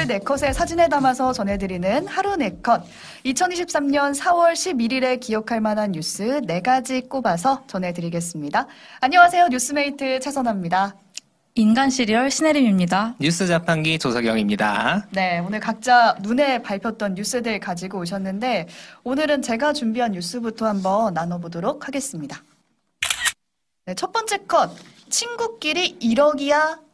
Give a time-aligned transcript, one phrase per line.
[0.00, 2.84] 뉴스를 네컷의 사진에 담아서 전해드리는 하루 네컷.
[3.24, 8.66] 2023년 4월 11일에 기억할 만한 뉴스 4가지 꼽아서 전해드리겠습니다.
[9.00, 9.48] 안녕하세요.
[9.48, 10.94] 뉴스메이트 최선아입니다.
[11.56, 13.16] 인간 시리얼 신혜림입니다.
[13.20, 15.08] 뉴스 자판기 조석영입니다.
[15.10, 18.68] 네, 오늘 각자 눈에 밟혔던 뉴스들 가지고 오셨는데
[19.04, 22.42] 오늘은 제가 준비한 뉴스부터 한번 나눠보도록 하겠습니다.
[23.86, 24.70] 네, 첫 번째 컷.
[25.10, 26.89] 친구끼리 1억이야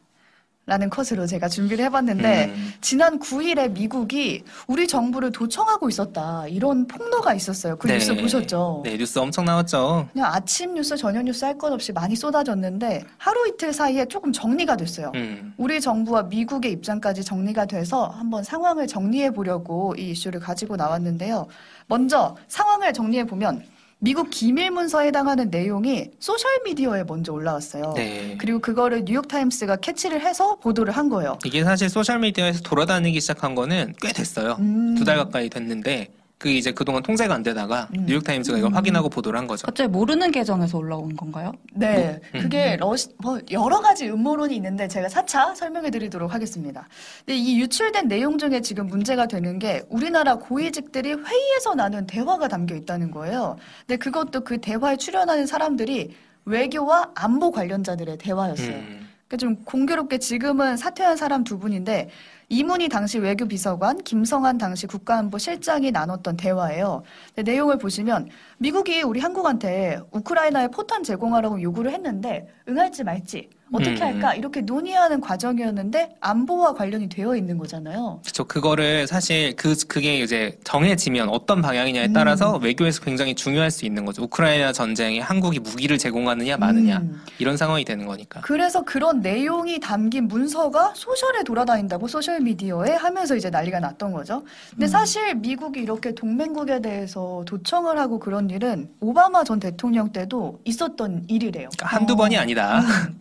[0.67, 2.73] 라는 컷으로 제가 준비를 해봤는데 음.
[2.81, 7.77] 지난 9일에 미국이 우리 정부를 도청하고 있었다 이런 폭로가 있었어요.
[7.77, 7.93] 그 네.
[7.93, 8.81] 뉴스 보셨죠?
[8.83, 10.09] 네, 뉴스 엄청 나왔죠.
[10.11, 14.75] 그냥 아침 뉴스, 저녁 뉴스 할 것 없이 많이 쏟아졌는데 하루 이틀 사이에 조금 정리가
[14.75, 15.13] 됐어요.
[15.15, 15.53] 음.
[15.55, 21.47] 우리 정부와 미국의 입장까지 정리가 돼서 한번 상황을 정리해 보려고 이 이슈를 가지고 나왔는데요.
[21.87, 23.63] 먼저 상황을 정리해 보면
[23.99, 27.93] 미국 기밀 문서에 해당하는 내용이 소셜 미디어에 먼저 올라왔어요.
[27.95, 28.37] 네.
[28.39, 31.39] 그리고 그거를 뉴욕 타임스가 캐치를 해서 보도를 한 거예요.
[31.45, 34.57] 이게 사실 소셜 미디어에서 돌아다니기 시작한 거는 꽤 됐어요.
[34.59, 34.95] 음.
[34.95, 38.05] 두달 가까이 됐는데, 그 이제 그동안 통제가 안 되다가 음.
[38.05, 38.75] 뉴욕타임스가 이걸 음.
[38.75, 39.65] 확인하고 보도를 한 거죠.
[39.65, 41.53] 갑자기 모르는 계정에서 올라온 건가요?
[41.73, 42.41] 네, 음.
[42.41, 46.87] 그게 러시, 뭐 여러 가지 음모론이 있는데 제가 차차 설명해 드리도록 하겠습니다.
[47.25, 52.75] 근데 이 유출된 내용 중에 지금 문제가 되는 게 우리나라 고위직들이 회의에서 나눈 대화가 담겨
[52.75, 53.57] 있다는 거예요.
[53.87, 56.15] 근데 그것도 그 대화에 출연하는 사람들이
[56.45, 58.75] 외교와 안보 관련자들의 대화였어요.
[58.75, 59.07] 음.
[59.27, 62.09] 그러니까 좀 공교롭게 지금은 사퇴한 사람 두 분인데
[62.49, 67.03] 이문희 당시 외교비서관, 김성한 당시 국가안보 실장이 나눴던 대화예요.
[67.35, 74.01] 내용을 보시면 미국이 우리 한국한테 우크라이나에 포탄 제공하라고 요구를 했는데 응할지 말지 어떻게 음.
[74.01, 78.21] 할까 이렇게 논의하는 과정이었는데 안보와 관련이 되어 있는 거잖아요.
[78.25, 78.45] 그쵸.
[78.45, 82.63] 그거를 사실 그, 그게 이제 정해지면 어떤 방향이냐에 따라서 음.
[82.63, 84.23] 외교에서 굉장히 중요할 수 있는 거죠.
[84.23, 86.97] 우크라이나 전쟁에 한국이 무기를 제공하느냐, 마느냐.
[86.97, 87.21] 음.
[87.39, 88.41] 이런 상황이 되는 거니까.
[88.41, 94.43] 그래서 그런 내용이 담긴 문서가 소셜에 돌아다닌다고 소셜 미디어에 하면서 이제 난리가 났던 거죠.
[94.71, 94.87] 근데 음.
[94.87, 101.69] 사실 미국이 이렇게 동맹국에 대해서 도청을 하고 그런 일은 오바마 전 대통령 때도 있었던 일이래요.
[101.77, 102.79] 그러니까 한두 번이 아니다.
[102.79, 103.19] 음.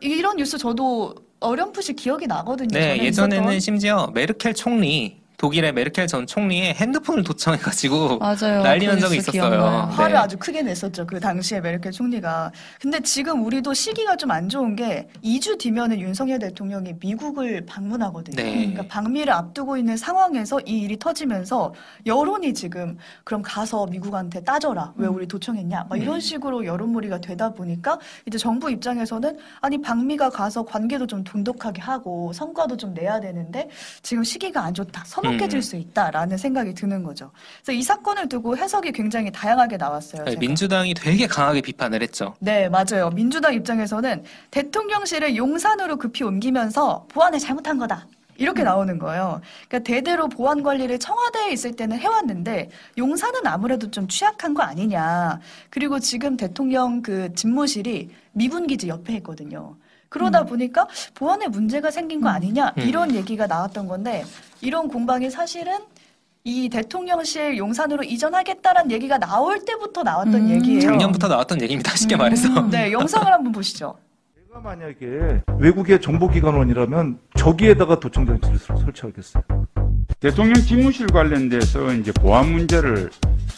[0.00, 2.68] 근데 이런 뉴스 저도 어렴풋이 기억이 나거든요.
[2.72, 3.60] 네, 전에 예전에는 있었던.
[3.60, 8.62] 심지어 메르켈 총리, 독일의 메르켈 전 총리의 핸드폰을 도청해가지고 맞아요.
[8.62, 9.48] 난리 그난 적이 있었어요.
[9.48, 9.86] 기억나요.
[9.88, 9.94] 네.
[9.96, 11.06] 화를 아주 크게 냈었죠.
[11.06, 12.52] 그 당시에 메르켈 총리가.
[12.78, 18.36] 근데 지금 우리도 시기가 좀 안 좋은 게 2주 뒤면은 윤석열 대통령이 미국을 방문하거든요.
[18.36, 18.52] 네.
[18.52, 21.74] 그러니까 방미를 앞두고 있는 상황에서 이 일이 터지면서
[22.06, 24.92] 여론이 지금 그럼 가서 미국한테 따져라.
[24.96, 25.14] 왜 음.
[25.16, 25.86] 우리 도청했냐.
[25.88, 26.20] 막 이런 음.
[26.20, 32.76] 식으로 여론몰이가 되다 보니까 이제 정부 입장에서는 아니 방미가 가서 관계도 좀 돈독하게 하고 성과도
[32.76, 33.68] 좀 내야 되는데
[34.02, 35.04] 지금 시기가 안 좋다.
[35.30, 35.62] 서먹해질 음.
[35.62, 37.30] 수 있다라는 생각이 드는 거죠.
[37.62, 40.24] 그래서 이 사건을 두고 해석이 굉장히 다양하게 나왔어요.
[40.24, 40.40] 네, 제가.
[40.40, 42.34] 민주당이 되게 강하게 비판을 했죠.
[42.40, 43.10] 네, 맞아요.
[43.10, 48.06] 민주당 입장에서는 대통령실을 용산으로 급히 옮기면서 보안을 잘못한 거다.
[48.36, 49.42] 이렇게 나오는 거예요.
[49.68, 55.40] 그러니까 대대로 보안 관리를 청와대에 있을 때는 해왔는데 용산은 아무래도 좀 취약한 거 아니냐.
[55.68, 59.76] 그리고 지금 대통령 그 집무실이 미군 기지 옆에 있거든요.
[60.10, 60.46] 그러다 음.
[60.46, 62.34] 보니까 보안에 문제가 생긴 거 음.
[62.34, 62.82] 아니냐 음.
[62.82, 64.24] 이런 얘기가 나왔던 건데
[64.60, 65.78] 이런 공방이 사실은
[66.42, 70.48] 이 대통령실 용산으로 이전하겠다라는 얘기가 나올 때부터 나왔던 음.
[70.50, 70.80] 얘기예요.
[70.80, 71.94] 작년부터 나왔던 얘기입니다.
[71.94, 72.48] 쉽게 말해서.
[72.48, 72.70] 음.
[72.70, 73.96] 네, 영상을 한번 보시죠.
[74.48, 79.44] 내가 만약에 외국의 정보기관원이라면 저기에다가 도청 장치를 설- 설치하겠어요.
[80.20, 83.10] 대통령 집무실 관련돼서 이제 보안 문제를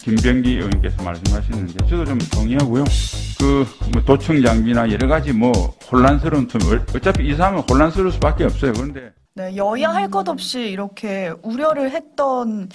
[0.03, 2.84] 김병기 의원께서 말씀하시는데 저도 좀 동의하고요.
[3.39, 5.50] 그 뭐 도청 장비나 여러 가지 뭐
[5.91, 8.73] 혼란스러운 틈 어- 어차피 이사하면 혼란스러울 수밖에 없어요.
[8.73, 12.69] 그런데 네, 여야 할 것 없이 이렇게 우려를 했던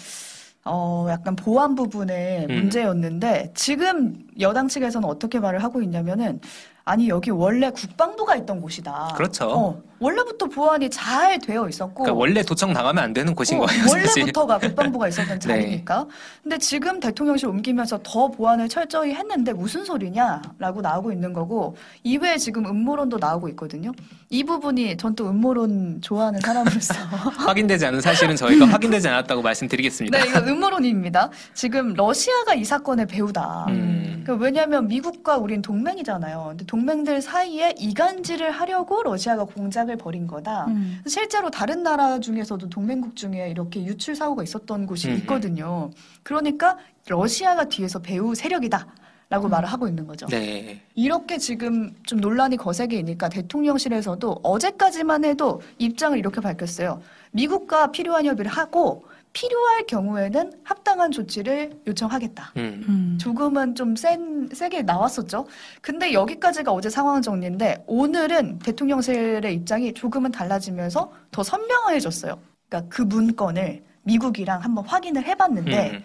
[0.65, 2.55] 어, 약간 보안 부분의 음.
[2.55, 6.41] 문제였는데 지금 여당 측에서는 어떻게 말을 하고 있냐면은
[6.87, 9.09] 아니 여기 원래 국방부가 있던 곳이다.
[9.17, 9.45] 그렇죠.
[9.49, 13.81] 어, 원래부터 보안이 잘 되어 있었고 그러니까 원래 도청 당하면 안 되는 곳인 어, 거예요,
[13.87, 14.21] 사실.
[14.21, 15.47] 원래부터가 국방부가 있었던 네.
[15.47, 16.05] 자리니까.
[16.43, 22.65] 근데 지금 대통령실 옮기면서 더 보안을 철저히 했는데 무슨 소리냐라고 나오고 있는 거고 이외에 지금
[22.65, 23.91] 음모론도 나오고 있거든요.
[24.29, 26.93] 이 부분이 전 또 음모론 좋아하는 사람으로서
[27.47, 30.15] 확인되지 않은 사실은 저희가 확인되지 않았다고 말씀드리겠습니다.
[30.15, 31.31] 네, 이거 음모론입니다.
[31.55, 33.65] 지금 러시아가 이 사건의 배우다.
[33.69, 34.16] 음.
[34.27, 36.47] 그 왜냐하면 미국과 우린 동맹이잖아요.
[36.49, 40.65] 근데 동맹들 사이에 이간질을 하려고 러시아가 공작을 벌인 거다.
[40.65, 41.01] 음.
[41.07, 45.15] 실제로 다른 나라 중에서도 동맹국 중에 이렇게 유출 사고가 있었던 곳이 음.
[45.19, 45.91] 있거든요.
[46.23, 46.77] 그러니까
[47.07, 48.85] 러시아가 뒤에서 배우 세력이다.
[49.29, 49.51] 라고 음.
[49.51, 50.25] 말을 하고 있는 거죠.
[50.27, 50.81] 네.
[50.93, 57.01] 이렇게 지금 좀 논란이 거세게 있니까 대통령실에서도 어제까지만 해도 입장을 이렇게 밝혔어요.
[57.31, 62.53] 미국과 필요한 협의를 하고 필요할 경우에는 합당한 조치를 요청하겠다.
[62.57, 62.85] 음.
[62.87, 63.17] 음.
[63.19, 65.45] 조금은 좀 센, 세게 나왔었죠.
[65.81, 72.39] 근데 여기까지가 어제 상황 정리인데 오늘은 대통령실의 입장이 조금은 달라지면서 더 선명해졌어요.
[72.67, 76.03] 그러니까 그 문건을 미국이랑 한번 확인을 해봤는데 음.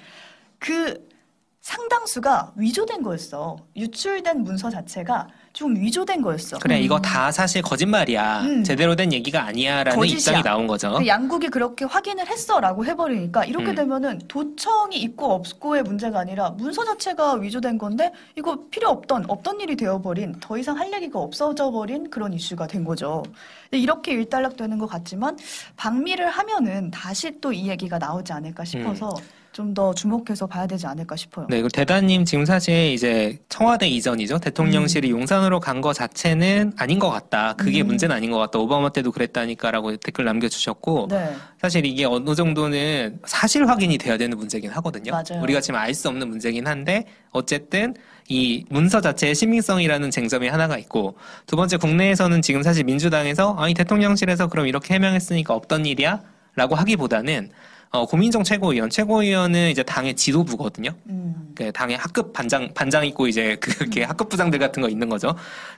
[0.59, 1.09] 그
[1.61, 3.57] 상당수가 위조된 거였어.
[3.77, 5.29] 유출된 문서 자체가
[5.63, 6.59] 좀 위조된 거였어.
[6.59, 8.41] 그래 이거 다 사실 거짓말이야.
[8.41, 8.65] 음.
[8.65, 10.19] 제대로 된 얘기가 아니야라는 거짓이야.
[10.19, 10.95] 입장이 나온 거죠.
[10.99, 13.75] 그 양국이 그렇게 확인을 했어라고 해버리니까 이렇게 음.
[13.77, 19.77] 되면은 도청이 있고 없고의 문제가 아니라 문서 자체가 위조된 건데 이거 필요 없던 없던 일이
[19.77, 23.23] 되어버린 더 이상 할 얘기가 없어져 버린 그런 이슈가 된 거죠.
[23.71, 25.39] 이렇게 일단락되는 것 같지만
[25.77, 29.15] 방미를 하면은 다시 또 이 얘기가 나오지 않을까 싶어서
[29.53, 31.47] 좀 더 주목해서 봐야 되지 않을까 싶어요.
[31.47, 31.49] 음.
[31.49, 34.39] 네, 그리고 대단님 지금 사실 이제 청와대 이전이죠.
[34.39, 37.55] 대통령실이 용산으로 간 거 자체는 아닌 것 같다.
[37.55, 37.89] 그게 음.
[37.89, 38.59] 문제는 아닌 것 같다.
[38.59, 41.35] 오바마 때도 그랬다니까라고 댓글 남겨주셨고 네.
[41.61, 45.11] 사실 이게 어느 정도는 사실 확인이 돼야 되는 문제긴 하거든요.
[45.13, 45.43] 맞아요.
[45.43, 47.95] 우리가 지금 알 수 없는 문제긴 한데 어쨌든
[48.29, 51.17] 이 문서 자체의 신빙성이라는 쟁점이 하나가 있고
[51.47, 56.21] 두 번째 국내에서는 지금 사실 민주당에서 아니 대통령실에서 그럼 이렇게 해명했으니까 없던 일이야
[56.55, 57.51] 라고 하기보다는
[57.93, 60.95] 어, 고민정 최고위원, 최고위원은 이제 당의 지도부거든요.
[61.11, 61.53] 음.
[61.55, 65.35] 그 당의 학급 반장 반장 있고 이제 그렇게 학급 부장들 같은 거 있는 거죠.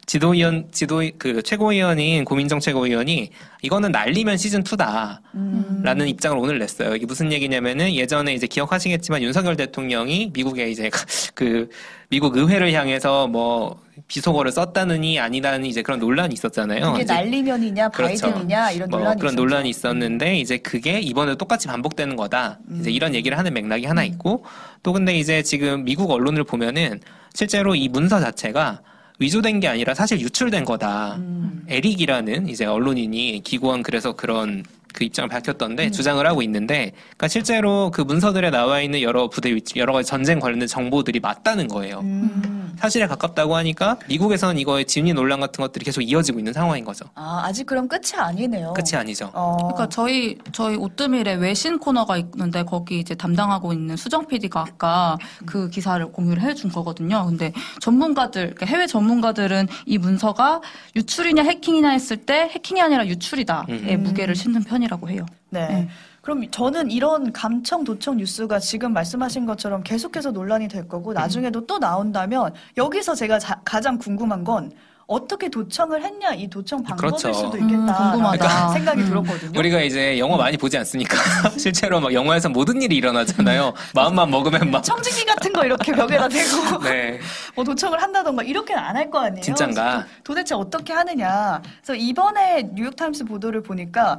[0.06, 3.30] 지도위원 지도 그 최고위원인 고민정 최고위원이
[3.62, 5.18] 이거는 날리면 시즌 2다.
[5.34, 5.80] 음.
[5.82, 6.94] 라는 입장을 오늘 냈어요.
[6.94, 10.90] 이게 무슨 얘기냐면은 예전에 이제 기억하시겠지만 윤석열 대통령이 미국에 이제
[11.34, 11.68] 그
[12.10, 16.92] 미국 의회를 향해서 뭐 비속어를 썼다느니 아니다니 이제 그런 논란이 있었잖아요.
[16.92, 18.26] 그게 이제 날리면이냐 그렇죠.
[18.26, 19.42] 바이든이냐 이런 뭐 논란이 그런 있었죠.
[19.42, 22.58] 논란이 있었는데 이제 그게 이번에도 똑같이 반복되는 거다.
[22.80, 22.94] 이제 음.
[22.94, 24.44] 이런 얘기를 하는 맥락이 하나 있고
[24.82, 27.00] 또 근데 이제 지금 미국 언론을 보면은
[27.32, 28.82] 실제로 이 문서 자체가
[29.18, 31.16] 위조된 게 아니라 사실 유출된 거다.
[31.16, 31.64] 음.
[31.68, 35.92] 에릭이라는 이제 언론인이 기고한 그래서 그런 그 입장을 밝혔던데 음.
[35.92, 40.38] 주장을 하고 있는데 그러니까 실제로 그 문서들에 나와 있는 여러 부대 위치 여러 가지 전쟁
[40.38, 41.98] 관련된 정보들이 맞다는 거예요.
[42.00, 42.74] 음.
[42.78, 47.06] 사실에 가깝다고 하니까 미국에서는 이거의 진위 논란 같은 것들이 계속 이어지고 있는 상황인 거죠.
[47.14, 48.72] 아 아직 그럼 끝이 아니네요.
[48.74, 49.30] 끝이 아니죠.
[49.34, 49.56] 어.
[49.56, 55.68] 그러니까 저희 저희 오뜨밀에 외신 코너가 있는데 거기 이제 담당하고 있는 수정 PD가 아까 그
[55.70, 57.26] 기사를 공유를 해준 거거든요.
[57.26, 60.60] 근데 전문가들 그러니까 해외 전문가들은 이 문서가
[60.94, 64.02] 유출이냐 해킹이냐 했을 때 해킹이 아니라 유출이다의 음.
[64.04, 65.24] 무게를 싣는 편이 라고 해요.
[65.50, 65.66] 네.
[65.68, 65.88] 네.
[66.20, 71.14] 그럼 저는 이런 감청 도청 뉴스가 지금 말씀하신 것처럼 계속해서 논란이 될 거고 음.
[71.14, 74.72] 나중에도 또 나온다면 여기서 제가 자- 가장 궁금한 건
[75.06, 77.30] 어떻게 도청을 했냐 이 도청 방법일 그렇죠.
[77.34, 78.68] 수도 음, 있겠다 궁금하다.
[78.70, 79.06] 생각이 음.
[79.06, 79.58] 들었거든요.
[79.58, 81.14] 우리가 이제 영화 많이 보지 않습니까?
[81.58, 83.74] 실제로 막 영화에서 모든 일이 일어나잖아요.
[83.94, 84.82] 마음만 먹으면 막.
[84.82, 87.20] 청진기 같은 거 이렇게 벽에다 대고 네.
[87.54, 89.42] 뭐 도청을 한다던가 이렇게는 안 할 거 아니에요.
[89.42, 90.06] 진짠가?
[90.24, 91.60] 도대체 어떻게 하느냐.
[91.82, 94.18] 그래서 이번에 뉴욕타임스 보도를 보니까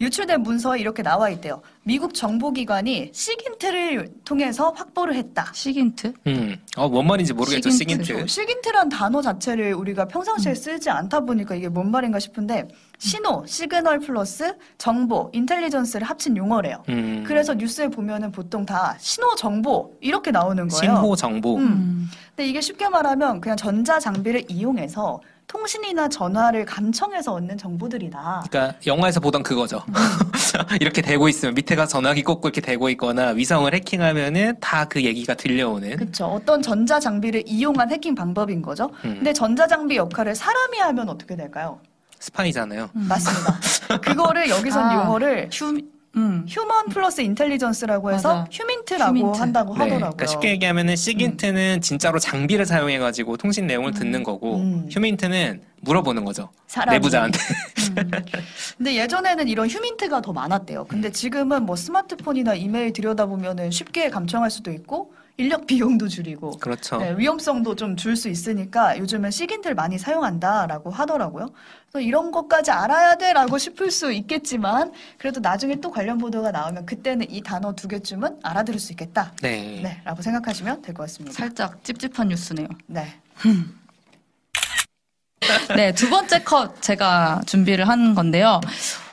[0.00, 1.60] 유출된 문서에 이렇게 나와 있대요.
[1.82, 5.50] 미국 정보기관이 시긴트를 통해서 확보를 했다.
[5.52, 6.14] 시긴트?
[6.26, 6.56] 음.
[6.76, 8.04] 어, 뭔 말인지 모르겠죠, SIGINT.
[8.04, 8.26] SIGINT.
[8.26, 12.68] SIGINT란 단어 자체를 우리가 평상시에 쓰지 않다 보니까 이게 뭔 말인가 싶은데
[12.98, 16.82] 신호, 시그널 플러스 정보, intelligence를 합친 용어래요.
[16.88, 17.24] 음.
[17.26, 20.80] 그래서 뉴스에 보면은 보통 다 신호 정보 이렇게 나오는 거예요.
[20.96, 21.56] 신호 정보.
[21.56, 21.62] 음.
[21.62, 22.10] 음.
[22.34, 25.20] 근데 이게 쉽게 말하면 그냥 전자 장비를 이용해서
[25.60, 28.44] 통신이나 전화를 감청해서 얻는 정보들이다.
[28.48, 29.82] 그러니까 영화에서 보던 그거죠.
[30.80, 35.34] 이렇게 되고 있으면 밑에 가 전화기 꽂고 이렇게 되고 있거나 위성을 해킹하면은 다 그 얘기가
[35.34, 35.96] 들려오는.
[35.96, 36.24] 그렇죠.
[36.26, 38.86] 어떤 전자 장비를 이용한 해킹 방법인 거죠.
[39.04, 39.16] 음.
[39.16, 41.78] 근데 전자 장비 역할을 사람이 하면 어떻게 될까요?
[42.18, 42.90] 스파이잖아요.
[42.96, 43.06] 음.
[43.08, 44.00] 맞습니다.
[44.02, 44.94] 그거를 여기선 아.
[44.94, 45.80] 용어를 휴,
[46.16, 46.44] 음.
[46.48, 48.48] human 플러스 intelligence라고 해서 맞아.
[48.50, 49.38] HUMINT라고 HUMINT.
[49.38, 49.78] 한다고 네.
[49.80, 50.10] 하더라고요.
[50.16, 54.88] 그러니까 쉽게 얘기하면은 SIGINT는 진짜로 장비를 사용해가지고 통신 내용을 듣는 거고 음.
[54.90, 56.50] HUMINT는 물어보는 거죠.
[56.66, 56.96] 사람이.
[56.98, 57.38] 내부자한테.
[57.96, 58.10] 음.
[58.78, 60.86] 근데 예전에는 이런 HUMINT가 더 많았대요.
[60.88, 66.98] 근데 지금은 뭐 스마트폰이나 이메일 들여다보면은 쉽게 감청할 수도 있고 인력 비용도 줄이고 그렇죠.
[66.98, 71.48] 네, 위험성도 좀 줄 수 있으니까 요즘은 시긴트를 많이 사용한다라고 하더라고요.
[71.90, 77.30] 그래서 이런 것까지 알아야 돼라고 싶을 수 있겠지만 그래도 나중에 또 관련 보도가 나오면 그때는
[77.30, 79.32] 이 단어 두 개쯤은 알아들을 수 있겠다.
[79.42, 79.80] 네.
[79.82, 81.34] 네, 라고 생각하시면 될 것 같습니다.
[81.36, 82.68] 살짝 찝찝한 뉴스네요.
[82.86, 83.14] 네.
[85.76, 88.60] 네, 두 번째 컷 제가 준비를 한 건데요.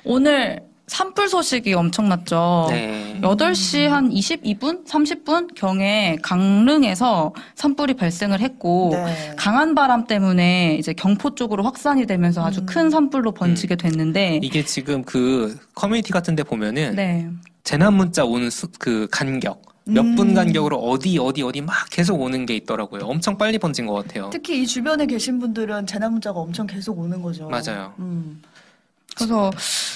[0.04, 2.68] 오늘 산불 소식이 엄청났죠.
[2.70, 3.20] 네.
[3.22, 9.34] 8시 한 22분, 30분 경에 강릉에서 산불이 발생을 했고 네.
[9.38, 12.66] 강한 바람 때문에 이제 경포 쪽으로 확산이 되면서 아주 음.
[12.66, 17.30] 큰 산불로 번지게 됐는데 이게 지금 그 커뮤니티 같은 데 보면은 네.
[17.66, 20.34] 재난 문자 오는 수, 그 간격 몇분 음.
[20.34, 23.04] 간격으로 어디 어디 어디 막 계속 오는 게 있더라고요.
[23.06, 24.30] 엄청 빨리 번진 것 같아요.
[24.32, 27.48] 특히 이 주변에 계신 분들은 재난 문자가 엄청 계속 오는 거죠.
[27.50, 27.94] 맞아요.
[28.00, 28.42] 음.
[29.18, 29.52] 그래서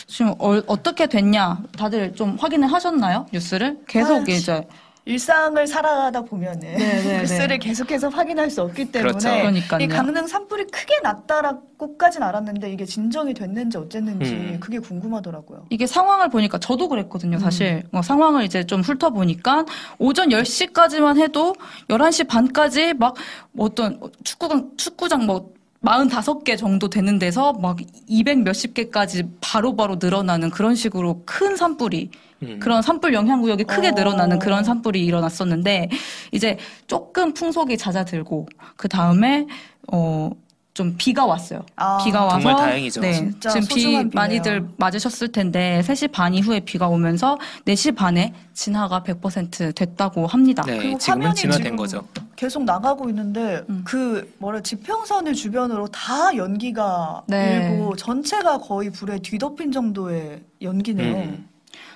[0.08, 3.28] 지금 어, 떻게 됐냐 다들 좀 확인을 하셨나요?
[3.32, 4.68] 뉴스를 계속 아유, 이제
[5.06, 7.58] 일상을 살아가다 보면은 네, 네, 뉴스를 네.
[7.58, 9.30] 계속해서 확인할 수 없기 때문에 그렇죠.
[9.30, 9.84] 그러니까요.
[9.84, 14.58] 이 강릉 산불이 크게 났다라고까진 알았는데 이게 진정이 됐는지 어쨌는지 음.
[14.60, 15.66] 그게 궁금하더라고요.
[15.72, 17.84] 이게 상황을 보니까 저도 그랬거든요, 사실.
[17.92, 19.66] 어, 상황을 이제 좀 훑어보니까
[19.98, 21.56] 오전 10시까지만 해도
[21.90, 23.16] 11시 반까지 막
[23.58, 25.51] 어떤 축구장, 축구장 뭐
[25.84, 32.12] 45개 정도 되는 데서 막 200 몇십 개까지 바로 바로 늘어나는 그런 식으로 큰 산불이
[32.44, 32.60] 음.
[32.60, 33.92] 그런 산불 영향 구역이 크게 어.
[33.92, 35.90] 늘어나는 그런 산불이 일어났었는데
[36.32, 36.58] 이제
[36.88, 39.48] 조금 풍속이 잦아들고 그 다음에
[39.92, 40.30] 어
[40.74, 41.66] 좀 비가 왔어요.
[41.75, 43.01] 아, 비가 와서 정말 다행이죠.
[43.01, 44.12] 네, 진짜 지금 비 소중한 비네요.
[44.13, 50.63] 많이들 맞으셨을 텐데 3시 반 이후에 비가 오면서 4시 반에 진화가 100% 됐다고 합니다.
[50.66, 52.08] 네, 그리고 지금은 화면이 진화된 지금 거죠.
[52.38, 53.84] 계속 나가고 있는데 음.
[53.86, 57.72] 그 뭐라 지평선을 주변으로 다 연기가 네.
[57.74, 61.16] 일고 전체가 거의 불에 뒤덮인 정도의 연기네요.
[61.18, 61.50] 음.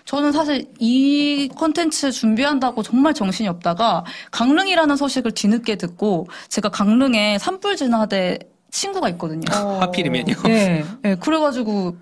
[0.04, 7.76] 저는 사실 이 콘텐츠 준비한다고 정말 정신이 없다가 강릉이라는 소식을 뒤늦게 듣고 제가 강릉에 산불
[7.76, 8.40] 진화대
[8.76, 9.46] 친구가 있거든요.
[9.54, 9.80] 어.
[9.82, 10.34] 하필이면요.
[10.44, 11.96] 네, 네, 그래가지고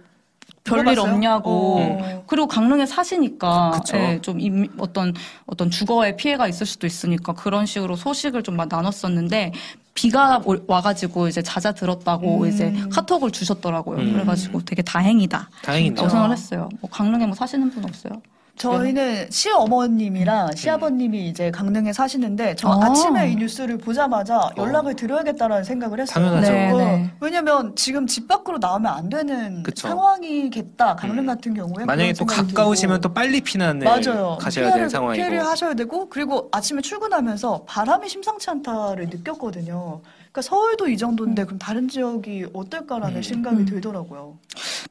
[0.64, 1.14] 별일 물어봤어요?
[1.14, 1.78] 없냐고.
[1.80, 2.24] 어.
[2.26, 3.98] 그리고 강릉에 사시니까 그쵸.
[3.98, 5.14] 예, 좀 임- 어떤
[5.46, 9.52] 어떤 주거에 피해가 있을 수도 있으니까 그런 식으로 소식을 좀 막 나눴었는데
[9.94, 12.48] 비가 올- 와가지고 이제 잦아들었다고 음.
[12.50, 14.00] 이제 카톡을 주셨더라고요.
[14.00, 14.14] 음.
[14.14, 15.50] 그래가지고 되게 다행이다.
[15.64, 15.96] 다행이네요.
[15.96, 16.70] 라고 생각을 했어요.
[16.82, 18.14] 뭐 강릉에 뭐 사시는 분 없어요?
[18.58, 22.86] 저희는 시어머님이랑 시아버님이 이제 강릉에 사시는데 저 아.
[22.86, 26.14] 아침에 이 뉴스를 보자마자 연락을 드려야겠다라는 생각을 했어요.
[26.26, 26.52] 당연하죠.
[26.52, 27.12] 네, 어, 네.
[27.20, 29.88] 왜냐면 지금 집 밖으로 나오면 안 되는 그쵸.
[29.88, 30.96] 상황이겠다.
[30.96, 31.26] 강릉 음.
[31.26, 33.08] 같은 경우에 만약에 그런 또 생각이 가까우시면 들고.
[33.10, 34.38] 또 빨리 피난을 맞아요.
[34.40, 35.16] 가셔야 피해를, 될 상황이고.
[35.16, 40.02] 피해를 하셔야 되고 그리고 아침에 출근하면서 바람이 심상치 않다를 느꼈거든요.
[40.32, 43.24] 그러니까 서울도 이 정도인데 그럼 다른 지역이 어떨까라는 음.
[43.24, 43.66] 생각이 음.
[43.66, 44.38] 들더라고요.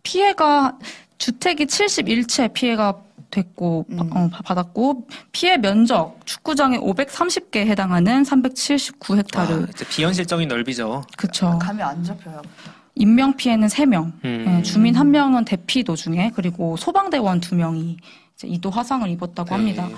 [0.03, 0.79] 피해가
[1.19, 2.97] 주택이 71채 피해가
[3.43, 3.99] 됐고 음.
[4.13, 9.65] 어, 바- 받았고 피해 면적 축구장에 530개 해당하는 379헥타르.
[9.65, 11.03] 아, 비현실적인 넓이죠.
[11.17, 11.59] 그쵸.
[11.61, 12.41] 감이 안 잡혀요.
[12.95, 14.13] 인명 피해는 3명.
[14.25, 14.57] 음.
[14.59, 17.97] 예, 주민 한 명은 대피 도중에 그리고 소방대원 두 명이
[18.37, 19.55] 이제 이도 화상을 입었다고 네.
[19.55, 19.89] 합니다.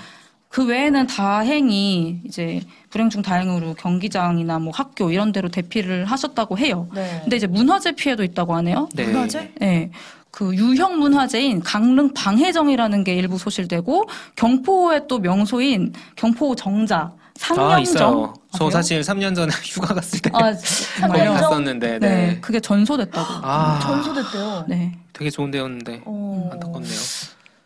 [0.55, 6.87] 그 외에는 다행히 이제 불행 중 다행으로 경기장이나 뭐 학교 이런 데로 대피를 하셨다고 해요.
[6.95, 7.19] 네.
[7.23, 8.87] 근데 이제 문화재 피해도 있다고 하네요.
[8.93, 9.03] 네.
[9.03, 9.51] 문화재?
[9.59, 9.91] 네.
[10.31, 14.05] 그 유형 문화재인 강릉 방해정이라는 게 일부 소실되고
[14.37, 18.33] 경포호의 또 명소인 경포 정자 아, 상령정 있어요.
[18.57, 18.69] 저?
[18.71, 20.53] 사실 3년 전에 휴가 갔을 때 아
[21.05, 21.19] 거기?
[21.19, 22.07] 갔었는데, 네.
[22.07, 22.37] 네.
[22.39, 23.27] 그게 전소됐다고.
[23.45, 24.65] 아, 전소됐대요.
[24.69, 24.93] 네.
[25.11, 26.49] 되게 좋은 데였는데 어.
[26.53, 26.93] 안타깝네요.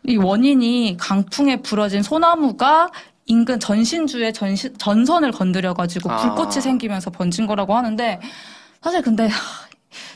[0.06, 2.90] 이 원인이 강풍에 부러진 소나무가
[3.26, 6.16] 인근 전신주의 전시, 전선을 건드려가지고 아.
[6.16, 8.20] 불꽃이 생기면서 번진 거라고 하는데
[8.82, 9.69] 사실 근데 하,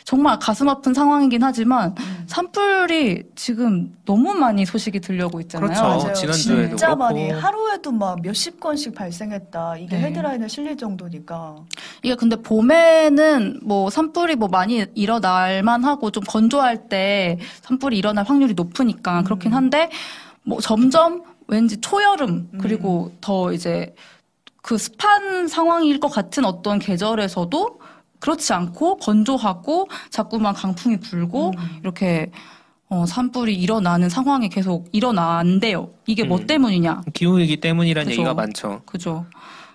[0.04, 2.25] 정말 가슴 아픈 상황이긴 하지만 음.
[2.26, 5.99] 산불이 지금 너무 많이 소식이 들려오고 있잖아요.
[5.99, 6.12] 그렇죠.
[6.12, 7.04] 지난주에도 진짜 그렇고.
[7.04, 9.78] 많이 하루에도 막 몇십 건씩 발생했다.
[9.78, 10.02] 이게 네.
[10.02, 11.56] 헤드라인에 실릴 정도니까.
[12.02, 18.26] 이게 근데 봄에는 뭐 산불이 뭐 많이 일어날 만 하고 좀 건조할 때 산불이 일어날
[18.26, 19.25] 확률이 높으니까 음.
[19.25, 19.88] 그렇긴 한데
[20.42, 23.94] 뭐 점점 왠지 초여름 그리고 더 이제
[24.61, 27.80] 그 습한 상황일 것 같은 어떤 계절에서도
[28.25, 31.78] 그렇지 않고 건조하고 자꾸만 강풍이 불고 음.
[31.83, 32.31] 이렇게
[32.88, 35.90] 어, 산불이 일어나는 상황이 계속 일어난대요.
[36.07, 36.47] 이게 뭐 음.
[36.47, 37.02] 때문이냐?
[37.12, 38.23] 기후위기 때문이라는 그죠.
[38.23, 38.81] 얘기가 많죠.
[38.87, 39.26] 그죠.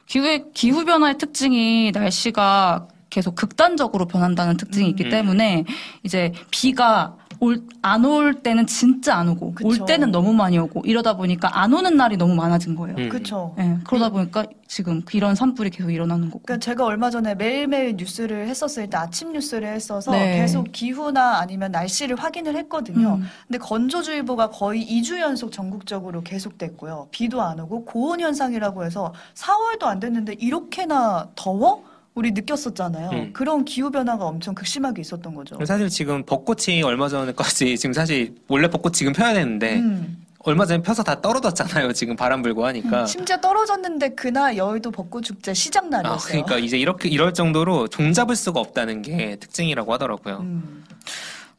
[0.08, 5.10] 기후, 기후 변화의 특징이 날씨가 계속 극단적으로 변한다는 특징이 있기 음.
[5.12, 5.66] 때문에
[6.02, 9.68] 이제 비가 올, 안 올 때는 진짜 안 오고 그쵸.
[9.68, 12.98] 올 때는 너무 많이 오고 이러다 보니까 안 오는 날이 너무 많아진 거예요.
[12.98, 13.10] 음.
[13.10, 13.56] 그렇죠.
[13.60, 16.42] 예, 그러다 보니까 지금 이런 산불이 계속 일어나는 거고.
[16.46, 20.40] 그러니까 제가 얼마 전에 매일매일 뉴스를 했었을 때 아침 뉴스를 했어서 네.
[20.40, 23.16] 계속 기후나 아니면 날씨를 확인을 했거든요.
[23.16, 23.24] 음.
[23.48, 27.08] 근데 건조주의보가 거의 2주 연속 전국적으로 계속됐고요.
[27.12, 31.84] 비도 안 오고 고온 현상이라고 해서 4월도 안 됐는데 이렇게나 더워?
[32.16, 33.10] 우리 느꼈었잖아요.
[33.12, 33.34] 음.
[33.34, 35.58] 그런 기후 변화가 엄청 극심하게 있었던 거죠.
[35.66, 40.26] 사실 지금 벚꽃이 얼마 전에까지 지금 사실 원래 벚꽃 지금 펴야 되는데 음.
[40.40, 41.94] 얼마 전에 펴서 다 떨어졌잖아요.
[41.94, 43.06] 지금 바람 불고 하니까.
[43.06, 46.44] 심지어 떨어졌는데 그날 여의도 벚꽃 축제 시작 아, 날이었어요.
[46.46, 50.38] 그러니까 이제 이렇게 이럴 정도로 종잡을 수가 없다는 게 특징이라고 하더라고요.
[50.40, 50.84] 음.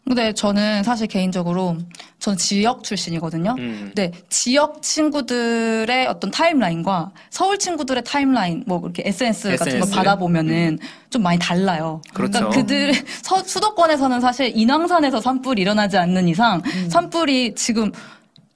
[0.07, 1.77] 근데 저는 사실 개인적으로
[2.19, 3.55] 전 지역 출신이거든요.
[3.59, 3.93] 음.
[3.95, 9.91] 네, 지역 친구들의 어떤 타임라인과 서울 친구들의 타임라인, 뭐 이렇게 SNS, 같은 SNS.
[9.93, 10.79] 걸 받아보면은
[11.11, 12.03] 좀 많이 달라요.
[12.13, 12.41] 그렇죠.
[12.41, 12.93] 러니까 그들
[13.23, 17.93] 서- 수도권에서는 사실 인왕산에서 산불이 일어나지 않는 이상 산불이 지금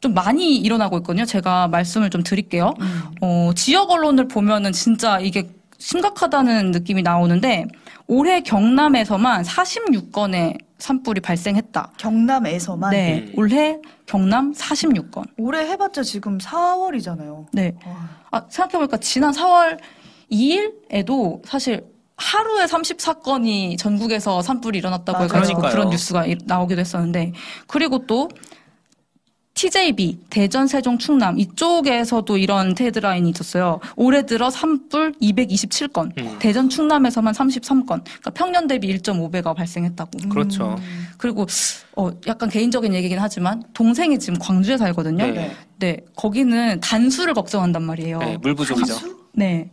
[0.00, 1.24] 좀 많이 일어나고 있거든요.
[1.24, 2.74] 제가 말씀을 좀 드릴게요.
[3.20, 5.48] 어, 지역 언론을 보면은 진짜 이게
[5.78, 7.66] 심각하다는 느낌이 나오는데
[8.06, 11.92] 올해 경남에서만 46건의 산불이 발생했다.
[11.96, 13.32] 경남에서만 네, 음.
[13.36, 15.24] 올해 경남 46건.
[15.38, 17.46] 올해 해봤자 지금 4월이잖아요.
[17.52, 17.72] 네.
[17.86, 18.08] 와.
[18.30, 19.78] 아, 생각해보니까 지난 4월
[20.30, 25.28] 2일에도 사실 하루에 30사건이 전국에서 산불이 일어났다고 맞아요.
[25.28, 25.72] 해가지고 그러니까요.
[25.72, 27.32] 그런 뉴스가 이- 나오기도 했었는데
[27.66, 28.28] 그리고 또
[29.54, 33.80] TJB 대전 세종 충남 이쪽에서도 이런 헤드라인이 있었어요.
[33.96, 36.36] 올해 들어 산불 227건, 음.
[36.40, 37.86] 대전 충남에서만 33건.
[38.04, 40.28] 그러니까 평년 대비 1.5배가 발생했다고.
[40.28, 40.76] 그렇죠.
[41.18, 41.46] 그리고
[41.96, 45.24] 어 약간 개인적인 얘기긴 하지만 동생이 지금 광주에 살거든요.
[45.26, 45.32] 네.
[45.32, 45.56] 네.
[45.78, 48.18] 네, 거기는 단수를 걱정한단 말이에요.
[48.18, 48.96] 네, 물 부족이죠.
[49.32, 49.70] 네.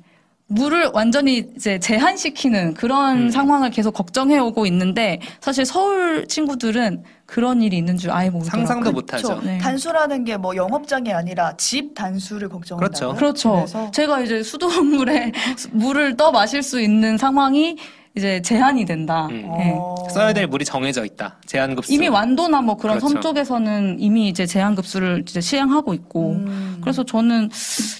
[0.51, 3.29] 물을 완전히 이제 제한시키는 그런 음.
[3.29, 8.65] 상황을 계속 걱정해 오고 있는데 사실 서울 친구들은 그런 일이 있는 줄 아예 모르더라고요.
[8.67, 9.27] 상상도 못하죠.
[9.29, 9.45] 그렇죠.
[9.45, 9.57] 네.
[9.59, 13.15] 단수라는 게 뭐 영업장이 아니라 집 단수를 걱정한다고요?
[13.15, 13.51] 그렇죠.
[13.51, 13.65] 그렇죠.
[13.71, 15.31] 그래서 제가 이제 수돗물에
[15.71, 17.77] 물을 떠 마실 수 있는 상황이
[18.15, 19.27] 이제 제한이 된다.
[19.27, 19.41] 음.
[19.57, 19.73] 네.
[19.75, 19.95] 어.
[20.09, 21.37] 써야 될 물이 정해져 있다.
[21.45, 21.93] 제한 급수.
[21.93, 23.13] 이미 완도나 뭐 그런 그렇죠.
[23.13, 26.79] 섬 쪽에서는 이미 이제 제한 급수를 이제 시행하고 있고 음.
[26.81, 27.49] 그래서 저는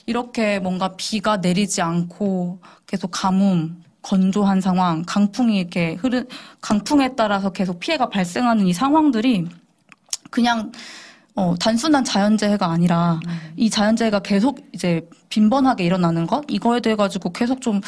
[0.06, 6.26] 이렇게 뭔가 비가 내리지 않고 계속 가뭄, 건조한 상황, 강풍이 이렇게 흐르,
[6.60, 9.48] 강풍에 따라서 계속 피해가 발생하는 이 상황들이
[10.30, 10.72] 그냥
[11.36, 13.22] 어, 단순한 자연재해가 아니라
[13.56, 17.80] 이 자연재해가 계속 이제 빈번하게 일어나는 것 이거에 대해 가지고 계속 좀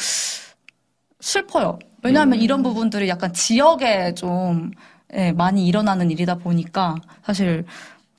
[1.20, 1.78] 슬퍼요.
[2.04, 4.70] 왜냐하면 이런 부분들이 약간 지역에 좀
[5.14, 7.64] 예, 많이 일어나는 일이다 보니까 사실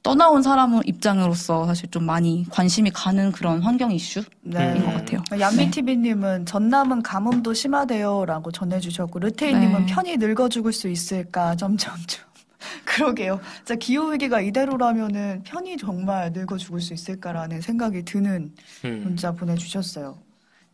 [0.01, 4.80] 떠나온 사람 입장으로서 사실 좀 많이 관심이 가는 그런 환경 이슈인 네.
[4.80, 5.24] 것 같아요.
[5.39, 9.94] 얀비티비님은 전남은 가뭄도 심하대요라고 전해주셨고 르테이님은 네.
[9.94, 12.24] 편히 늙어 죽을 수 있을까 점점점.
[12.86, 13.39] 그러게요.
[13.58, 18.51] 진짜 기후 위기가 이대로라면은 편히 정말 늙어 죽을 수 있을까라는 생각이 드는
[18.86, 19.01] 음.
[19.04, 20.18] 문자 보내주셨어요.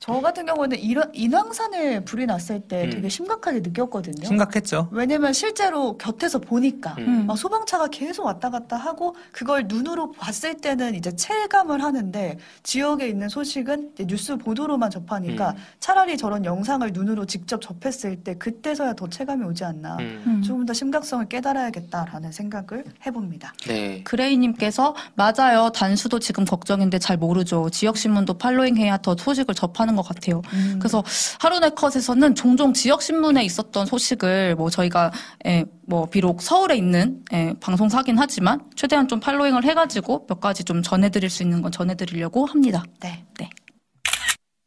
[0.02, 2.90] 저 같은 경우는 이런 인왕산에 불이 났을 때 음.
[2.90, 4.26] 되게 심각하게 느꼈거든요.
[4.26, 4.90] 심각했죠.
[4.92, 7.28] 왜냐면 실제로 곁에서 보니까 음.
[7.28, 13.30] 막 소방차가 계속 왔다 갔다 하고 그걸 눈으로 봤을 때는 이제 체감을 하는데 지역에 있는
[13.30, 15.56] 소식은 이제 뉴스 보도로만 접하니까 음.
[15.80, 19.98] 차라리 저런 영상을 눈으로 직접 접했을 때 그때서야 더 체감이 오지 않나.
[19.98, 20.24] 음.
[20.26, 20.42] 음.
[20.42, 23.54] 조금 더 심각성을 깨달아야겠다라는 생각을 해봅니다.
[23.68, 24.02] 네.
[24.04, 25.70] 그레이님께서 맞아요.
[25.76, 27.70] 단수도 지금 걱정인데 잘 모르죠.
[27.70, 30.42] 지역 신문도 팔로잉해야 더 소식을 접하는 것 같아요.
[30.54, 30.78] 음.
[30.80, 31.04] 그래서
[31.40, 35.12] 하루네 컷에서는 종종 지역 신문에 있었던 소식을 뭐 저희가
[35.46, 40.82] 예, 뭐 비록 서울에 있는 예, 방송사긴 하지만 최대한 좀 팔로잉을 해가지고 몇 가지 좀
[40.84, 42.84] 전해드릴 수 있는 건 전해드리려고 합니다.
[43.00, 43.24] 네.
[43.40, 43.50] 네.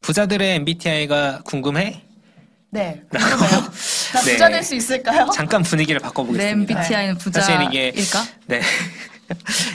[0.03, 2.03] 부자들의 MBTI가 궁금해?
[2.71, 3.03] 네.
[3.11, 3.61] 궁금해요.
[4.15, 4.33] 나 네.
[4.33, 5.29] 부자 될수 있을까요?
[5.33, 6.75] 잠깐 분위기를 내 바꿔보겠습니다.
[6.81, 8.31] MBTI는 사실 이게- 부자일까?
[8.47, 8.61] 네.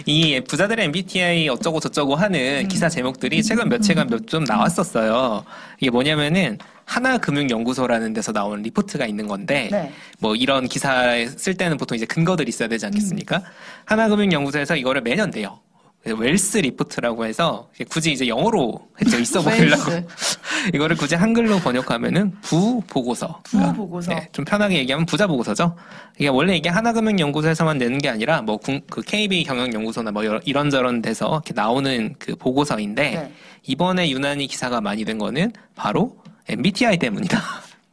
[0.06, 5.44] 이 부자들의 MBTI 어쩌고 저쩌고 하는 기사 제목들이 최근 며칠간 몇 좀 나왔었어요.
[5.80, 9.92] 이게 뭐냐면은 하나금융연구소라는 데서 나온 리포트가 있는 건데 네.
[10.20, 13.42] 뭐 이런 기사에 쓸 때는 보통 이제 근거들이 있어야 되지 않겠습니까?
[13.86, 15.60] 하나금융연구소에서 이거를 매년 내요.
[16.02, 19.18] 그래서 웰스 리포트라고 해서 굳이 이제 영어로 했죠.
[19.20, 19.92] 있어 보이려고.
[20.74, 23.42] 이거를 굳이 한글로 번역하면은 부 보고서.
[23.44, 24.14] 부 보고서.
[24.14, 25.76] 네, 좀 편하게 얘기하면 부자 보고서죠.
[26.18, 28.58] 이게 원래 이게 하나금융연구소에서만 내는 게 아니라 뭐
[28.90, 33.34] 그 KB 경영연구소나 뭐 여러- 이런저런 데서 이렇게 나오는 그 보고서인데 네.
[33.64, 37.40] 이번에 유난히 기사가 많이 된 거는 바로 MBTI 때문이다.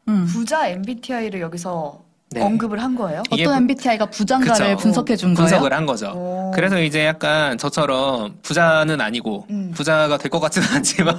[0.08, 0.26] 음.
[0.26, 2.42] 부자 MBTI를 여기서 네.
[2.42, 3.22] 언급을 한 거예요?
[3.30, 4.82] 이게 어떤 부- MBTI가 부장가를 그쵸.
[4.82, 5.48] 분석해 준 거예요?
[5.48, 6.12] 분석을 한 거죠.
[6.16, 6.50] 오.
[6.52, 9.70] 그래서 이제 약간 저처럼 부자는 아니고 음.
[9.74, 11.16] 부자가 될 것 같지는 않지만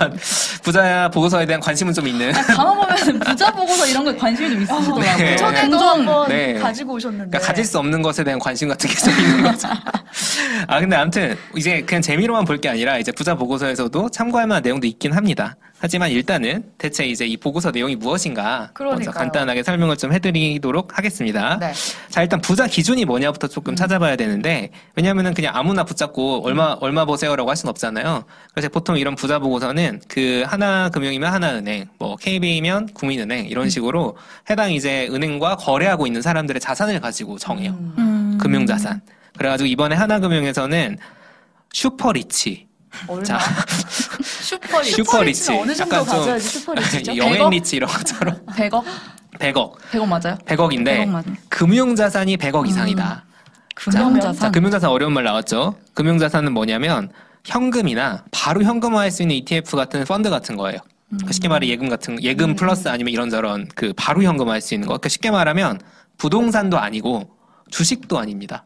[0.64, 4.62] 부자 보고서에 대한 관심은 좀 있는 아, 간혹 보면 부자 보고서 이런 거에 관심이 좀
[4.64, 5.16] 있으시더라고요.
[5.18, 5.36] 네.
[5.38, 6.54] 전에도 한번 네.
[6.56, 7.30] 가지고 오셨는데.
[7.30, 9.70] 그러니까 가질 수 없는 것에 대한 관심 같은 게 좀 있는 거죠.
[10.68, 14.88] 아 근데 아무튼 이제 그냥 재미로만 볼 게 아니라 이제 부자 보고서에서도 참고할 만한 내용도
[14.88, 15.56] 있긴 합니다.
[15.80, 19.14] 하지만 일단은 대체 이제 이 보고서 내용이 무엇인가 먼저 그러니까요.
[19.14, 21.60] 간단하게 설명을 좀 해드리도록 하겠습니다.
[21.60, 21.72] 네.
[22.10, 27.50] 자 일단 부자 기준이 뭐냐부터 조금 찾아봐야 되는데 왜냐하면은 그냥 아무나 붙잡고 얼마 얼마 버세요라고
[27.50, 28.24] 할 수는 없잖아요.
[28.54, 34.18] 그래서 보통 이런 부자 보고서는 그 하나 금융이면 하나은행, 뭐 KB면 국민은행 이런 식으로
[34.50, 37.72] 해당 이제 은행과 거래하고 있는 사람들의 자산을 가지고 정해요.
[37.72, 37.94] 음.
[37.98, 38.38] 음.
[38.42, 39.02] 금융자산.
[39.38, 40.98] 그래가지고 이번에 하나금융에서는
[41.74, 42.67] super rich.
[43.08, 43.24] 얼마?
[43.24, 43.40] 자,
[44.22, 44.86] super ri.
[44.92, 45.52] super rich.
[45.52, 47.16] 어느 정도 가져야지 super rich죠?
[47.18, 48.84] young and rich 이런 것처럼 100억?
[49.40, 50.38] 100억, 100억 맞아요?
[50.46, 51.24] 100억인데 100억 맞아요.
[51.50, 53.26] 금융자산이 100억 이상이다.
[53.76, 54.36] 금융자산.
[54.36, 55.76] 자, 금융자산 어려운 말 나왔죠.
[55.94, 57.12] 금융자산은 뭐냐면
[57.46, 60.80] 현금이나 바로 현금화할 수 있는 ETF 같은 펀드 같은 거예요.
[61.10, 64.88] 그러니까 쉽게 말해 예금 같은 예금 플러스 아니면 이런 저런 그 바로 현금화할 수 있는
[64.88, 64.94] 거.
[64.94, 65.80] 그러니까 쉽게 말하면
[66.18, 67.30] 부동산도 아니고
[67.70, 68.66] 주식도 아닙니다.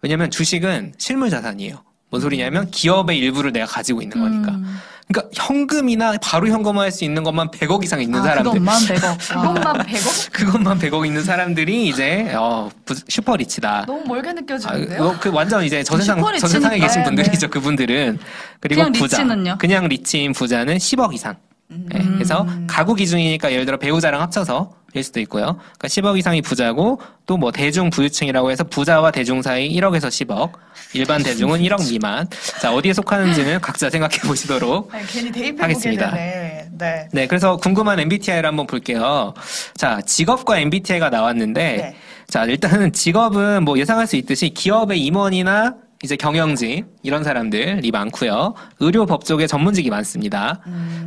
[0.00, 1.82] 왜냐하면 주식은 실물 자산이에요.
[2.10, 4.52] 뭔 소리냐면 기업의 일부를 내가 가지고 있는 거니까.
[4.52, 4.78] 음.
[5.08, 8.52] 그러니까 현금이나 바로 현금화할 수 있는 것만 100억 이상 있는 아, 사람들.
[8.52, 9.18] 그것만 100억.
[9.32, 10.32] 그것만 100억?
[10.32, 13.84] 그것만 100억 있는 사람들이 이제 어, 부- 슈퍼 리치다.
[13.86, 15.02] 너무 멀게 아, 느껴지는데요?
[15.02, 16.46] 어, 그 완전 이제 저 세상 슈퍼리치니까.
[16.48, 17.38] 저세상에 계신 네, 분들이죠.
[17.40, 17.46] 네.
[17.46, 18.18] 그분들은
[18.60, 19.56] 그리고 그냥 부자, 리치는요?
[19.58, 21.36] 그냥 리치인 부자는 10억 이상.
[21.70, 25.58] 네, 그래서 가구 기준이니까 예를 들어 배우자랑 합쳐서 일 수도 있고요.
[25.78, 30.52] 그러니까 10억 이상이 부자고 또 뭐 대중 부유층이라고 해서 부자와 대중 사이 1억에서 10억,
[30.94, 32.26] 일반 대중은 1억 미만.
[32.60, 34.92] 자 어디에 속하는지는 각자 생각해 보시도록.
[34.92, 36.10] 아니, 괜히 대입해보게 하겠습니다.
[36.12, 37.08] 네.
[37.12, 39.34] 네, 그래서 궁금한 MBTI를 한번 볼게요.
[39.76, 41.96] 자 직업과 MBTI가 나왔는데, 네.
[42.28, 45.74] 자 일단은 직업은 뭐 예상할 수 있듯이 기업의 임원이나
[46.04, 48.54] 이제 경영진 이런 사람들이 많고요.
[48.80, 50.60] 의료 법조계 전문직이 많습니다.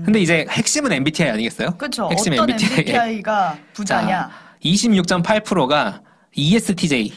[0.04, 1.70] 근데 이제 핵심은 MBTI 아니겠어요?
[1.70, 1.78] 음.
[1.78, 2.10] 그렇죠.
[2.12, 2.80] 핵심 어떤 MBTI.
[2.80, 4.30] MBTI가 부자냐?
[4.64, 6.02] 26.8%가
[6.36, 7.02] E ESTJ.
[7.04, 7.14] E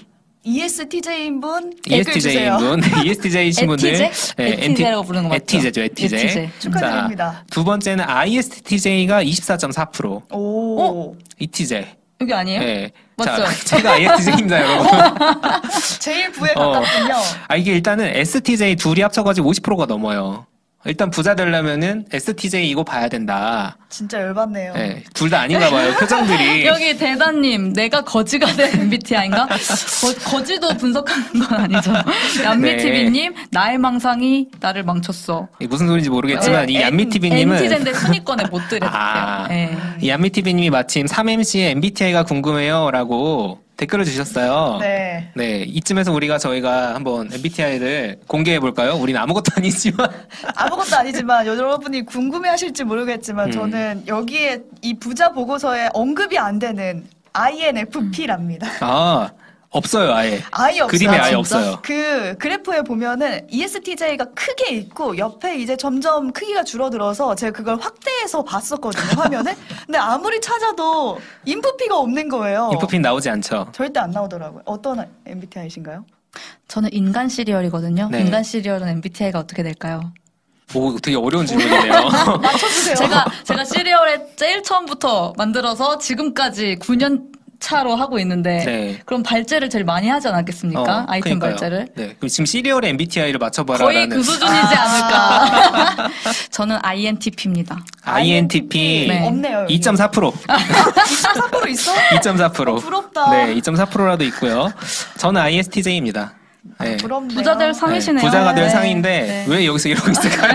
[0.46, 2.58] ESTJ인 분 댓글 ESTJ인 주세요.
[2.58, 4.34] 분, ESTJ이신 분들, 에티제?
[4.38, 5.42] 에티제라고 부르는 거 맞죠?
[5.42, 6.16] 에티제죠, 에티제.
[6.16, 6.50] 에티제.
[6.58, 7.32] 축하드립니다.
[7.32, 11.86] 자, 두 번째는 ISTJ가 24.4%, 오, ETJ.
[12.20, 12.60] 여기 아니에요?
[12.60, 12.90] 네.
[13.16, 13.44] 맞죠?
[13.44, 14.88] 자, 제가 ISTJ입니다, 여러분.
[16.00, 16.72] 제일 부에 어.
[16.72, 17.14] 가깝군요.
[17.48, 20.46] 아, 이게 일단은 STJ 둘이 합쳐가지고 50%가 넘어요.
[20.86, 23.76] 일단 부자 되려면은 STJ이고 봐야 된다.
[23.88, 24.74] 진짜 열받네요.
[24.74, 25.92] 네, 둘 다 아닌가 봐요.
[25.98, 26.66] 표정들이.
[26.66, 29.46] 여기 대단님, 내가 거지가 된 MBTI인가?
[29.46, 31.92] 거, 지도 분석하는 건 아니죠.
[32.44, 35.48] 얀미TV님, 나의 망상이 나를 망쳤어.
[35.58, 38.90] 이게 무슨 소리인지 모르겠지만 네, 이 얀미TV님은 NT제인데 순위권에 못 들였대요.
[38.92, 39.76] 아, 예.
[40.00, 44.78] 이 얀미TV님이 마침 3MC의 MBTI가 궁금해요 라고 댓글을 주셨어요.
[44.80, 45.30] 네.
[45.34, 48.94] 네, 이쯤에서 우리가 저희가 한번 MBTI를 공개해 볼까요?
[48.94, 50.08] 우린 아무것도 아니지만
[50.54, 53.52] 아무것도 아니지만 여러분이 궁금해하실지 모르겠지만 음.
[53.52, 58.68] 저는 여기에 이 부자 보고서에 언급이 안 되는 INFP랍니다.
[58.80, 59.30] 아
[59.74, 60.86] 없어요 아예 아예 없어요.
[60.86, 61.38] 그림에 아예 진짜?
[61.38, 61.78] 없어요.
[61.82, 69.20] 그 그래프에 보면은 ESTJ가 크게 있고 옆에 이제 점점 크기가 줄어들어서 제가 그걸 확대해서 봤었거든요
[69.20, 69.56] 화면에.
[69.84, 72.70] 근데 아무리 찾아도 인프피가 없는 거예요.
[72.72, 73.66] 인프핀 나오지 않죠.
[73.72, 74.62] 절대 안 나오더라고요.
[74.64, 76.04] 어떤 MBTI신가요?
[76.68, 78.08] 저는 인간 시리얼이거든요.
[78.12, 78.20] 네.
[78.20, 80.12] 인간 시리얼은 MBTI가 어떻게 될까요?
[80.74, 82.08] 오 되게 어려운 질문이네요.
[82.40, 82.94] 맞춰주세요.
[82.94, 89.00] 제가 제가 시리얼에 제일 처음부터 만들어서 지금까지 9년 차로 하고 있는데 네.
[89.06, 90.82] 그럼 발제를 제일 많이 하지 않았겠습니까?
[90.82, 91.50] 어, 아이템 그러니까요.
[91.52, 91.88] 발제를.
[91.94, 96.10] 네, 그럼 지금 시리얼의 MBTI를 맞춰봐라라는 거의 그 수준이지 않을까.
[96.50, 97.80] 저는 INTP입니다.
[98.04, 99.26] INTP 네.
[99.26, 99.60] 없네요.
[99.62, 99.80] 여기.
[99.80, 101.92] 2.4% 2.4% 있어?
[101.94, 103.30] 2.4% 어, 부럽다.
[103.30, 104.70] 네, 2.4%라도 있고요.
[105.16, 106.34] 저는 ISTJ입니다.
[106.80, 106.96] 네.
[106.96, 108.24] 부자들 네, 상이시네요.
[108.24, 108.70] 부자가 될 네.
[108.70, 109.44] 상인데 네.
[109.48, 110.52] 왜 여기서 이러고 있을까요?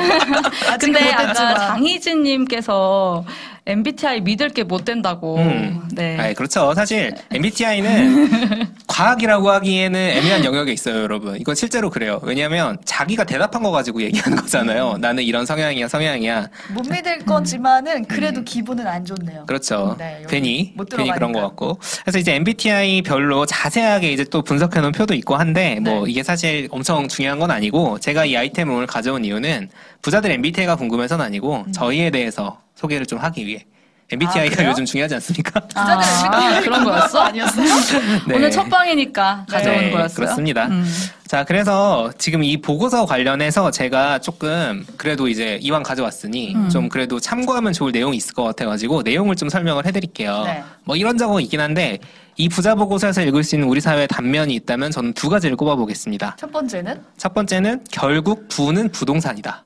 [0.79, 1.33] 근데 아까.
[1.33, 3.25] 장희진님께서
[3.69, 5.37] MBTI 믿을 게 못 된다고.
[5.37, 5.87] 음.
[5.93, 6.17] 네.
[6.19, 6.73] 아, 그렇죠.
[6.75, 11.37] 사실 MBTI는 과학이라고 하기에는 애매한 영역에 있어요, 여러분.
[11.39, 12.19] 이건 실제로 그래요.
[12.23, 14.97] 왜냐하면 자기가 대답한 거 가지고 얘기하는 거잖아요.
[14.99, 16.49] 나는 이런 성향이야, 성향이야.
[16.73, 19.41] 못 믿을 거지만은 그래도 기분은 안 좋네요.
[19.41, 19.45] 음.
[19.45, 19.95] 그렇죠.
[19.97, 21.41] 네, 여기 괜히 못 괜히 그런 것 들어가니까.
[21.49, 21.79] 같고.
[22.03, 26.11] 그래서 이제 MBTI 별로 자세하게 이제 또 분석해 놓은 표도 있고 한데 뭐 네.
[26.11, 29.69] 이게 사실 엄청 중요한 건 아니고 제가 이 아이템을 오늘 가져온 이유는
[30.01, 33.65] 부자들 MBTI가 궁금해서는 아니고 저희에 대해서 소개를 좀 하기 위해.
[34.11, 34.47] MBTI가 음.
[34.47, 34.69] 아, 그래요?
[34.71, 35.61] 요즘 중요하지 않습니까?
[35.75, 37.19] 아, MBTI 그런 거였어?
[37.19, 37.65] 아니었어요?
[38.27, 38.35] 네.
[38.35, 40.15] 오늘 첫 방이니까 가져온 네, 거였어요.
[40.15, 40.65] 그렇습니다.
[40.67, 40.83] 음.
[41.27, 46.69] 자, 그래서 지금 이 보고서 관련해서 제가 조금 그래도 이제 이왕 가져왔으니 음.
[46.69, 50.43] 좀 그래도 참고하면 좋을 내용이 있을 것 같아가지고 내용을 좀 설명을 해드릴게요.
[50.45, 50.63] 네.
[50.85, 51.99] 뭐 이런저런 있긴 한데
[52.35, 56.37] 이 부자 보고서에서 읽을 수 있는 우리 사회의 단면이 있다면 저는 두 가지를 꼽아보겠습니다.
[56.39, 59.65] 첫 번째는 첫 번째는 결국 부는 부동산이다.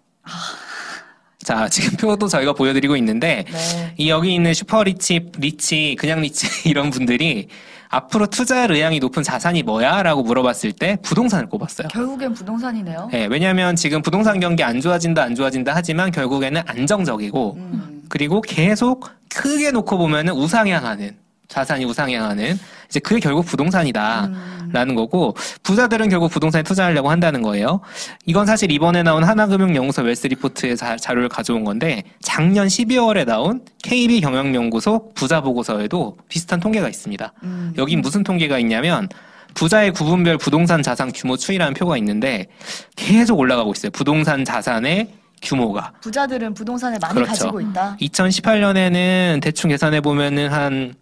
[1.43, 3.93] 자, 지금 표도 저희가 보여드리고 있는데 네.
[3.97, 7.47] 이 여기 있는 super rich, rich, 그냥 rich 이런 분들이
[7.89, 10.01] 앞으로 투자할 의향이 높은 자산이 뭐야?
[10.01, 11.89] 라고 물어봤을 때 부동산을 꼽았어요.
[11.89, 13.09] 결국엔 부동산이네요.
[13.11, 18.01] 네, 왜냐하면 지금 부동산 경기 안 좋아진다, 안 좋아진다 하지만 결국에는 안정적이고 음.
[18.09, 21.22] 그리고 계속 크게 놓고 보면은 우상향하는
[21.53, 24.25] 자산이 우상향하는 이제 그게 결국 부동산이다.
[24.25, 24.69] 음.
[24.73, 27.79] 라는 거고 부자들은 결국 부동산에 투자하려고 한다는 거예요.
[28.25, 34.19] 이건 사실 이번에 나온 하나금융연구소 웰스 리포트의 자, 자료를 가져온 건데 작년 12월에 나온 KB
[34.21, 37.33] 경영연구소 부자 보고서에도 비슷한 통계가 있습니다.
[37.43, 37.73] 음.
[37.77, 39.07] 여긴 무슨 통계가 있냐면
[39.53, 42.47] 부자의 구분별 부동산 자산 규모 추이라는 표가 있는데
[42.95, 43.91] 계속 올라가고 있어요.
[43.91, 45.07] 부동산 자산의
[45.43, 45.91] 규모가.
[46.01, 47.29] 부자들은 부동산을 많이 그렇죠.
[47.29, 47.97] 가지고 있다.
[48.01, 50.95] 2018년에는 대충 계산해 보면은 한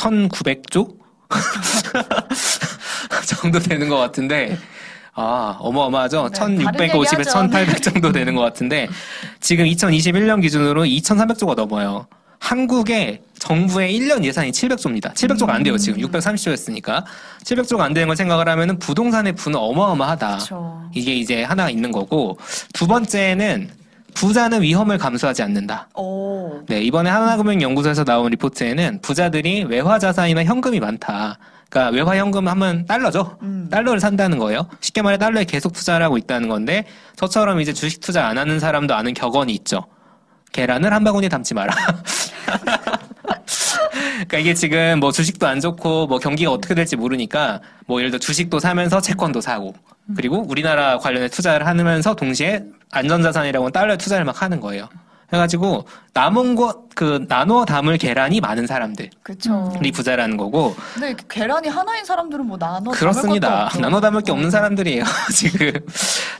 [0.00, 0.96] 1,900조
[3.26, 4.56] 정도 되는 것 같은데
[5.14, 6.30] 아 어마어마하죠.
[6.32, 8.88] 네, 1,650에서 다른 1,800 정도 되는 것 같은데
[9.40, 12.06] 지금 2021년 기준으로 2,300조가 넘어요.
[12.38, 15.12] 한국의 정부의 1년 예산이 700조입니다.
[15.12, 16.00] 700조가 안 돼요, 지금.
[16.00, 17.04] 630조였으니까.
[17.44, 20.28] 700조가 안 되는 걸 생각을 하면은 부동산의 부는 어마어마하다.
[20.28, 20.82] 그렇죠.
[20.94, 22.38] 이게 이제 하나 있는 거고
[22.72, 23.70] 두 번째는
[24.14, 25.88] 부자는 위험을 감수하지 않는다.
[25.94, 26.62] 오.
[26.68, 31.38] 네, 이번에 하나금융연구소에서 나온 리포트에는 부자들이 외화 자산이나 현금이 많다.
[31.68, 33.38] 그러니까 외화 현금 하면 달러죠.
[33.42, 33.68] 음.
[33.70, 34.66] 달러를 산다는 거예요.
[34.80, 36.84] 쉽게 말해 달러에 계속 투자를 하고 있다는 건데
[37.16, 39.84] 저처럼 이제 주식 투자 안 하는 사람도 아는 격언이 있죠.
[40.52, 41.72] 계란을 한 바구니에 담지 마라.
[44.14, 48.18] 그러니까 이게 지금 뭐 주식도 안 좋고 뭐 경기가 어떻게 될지 모르니까 뭐 예를 들어
[48.18, 49.74] 주식도 사면서 채권도 사고
[50.16, 54.88] 그리고 우리나라 관련해 투자를 하면서 동시에 안전자산이라고 달러에 투자를 막 하는 거예요.
[55.32, 59.72] 해가지고 남은 것그 나눠 담을 계란이 많은 사람들이 그렇죠.
[59.94, 63.68] 부자라는 거고 근데 이렇게 계란이 하나인 사람들은 뭐 나눠 그렇습니다.
[63.80, 65.72] 나눠 담을 게 없는 사람들이에요, 지금.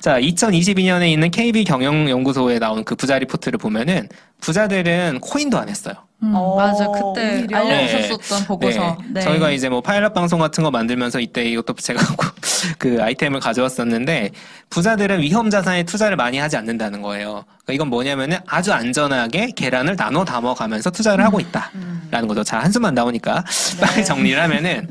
[0.01, 4.09] 자, 2022년에 있는 KB 경영연구소에 나온 그 부자 리포트를 보면은
[4.41, 5.95] 부자들은 코인도 안 했어요.
[6.23, 6.87] 음, 어, 맞아.
[6.89, 7.59] 그때 오히려.
[7.59, 8.99] 알려주셨었던 보고서.
[9.09, 9.21] 네.
[9.21, 12.01] 저희가 이제 뭐 파일럿 방송 같은 거 만들면서 이때 이것도 제가
[12.79, 14.31] 그 아이템을 가져왔었는데
[14.69, 17.45] 부자들은 위험 자산에 투자를 많이 하지 않는다는 거예요.
[17.65, 22.45] 그러니까 이건 뭐냐면은 아주 안전하게 계란을 나눠 담아 가면서 투자를 하고 있다라는 거죠.
[22.45, 23.45] 자, 한숨만 나오니까
[23.81, 24.89] 빨리 정리를 하면은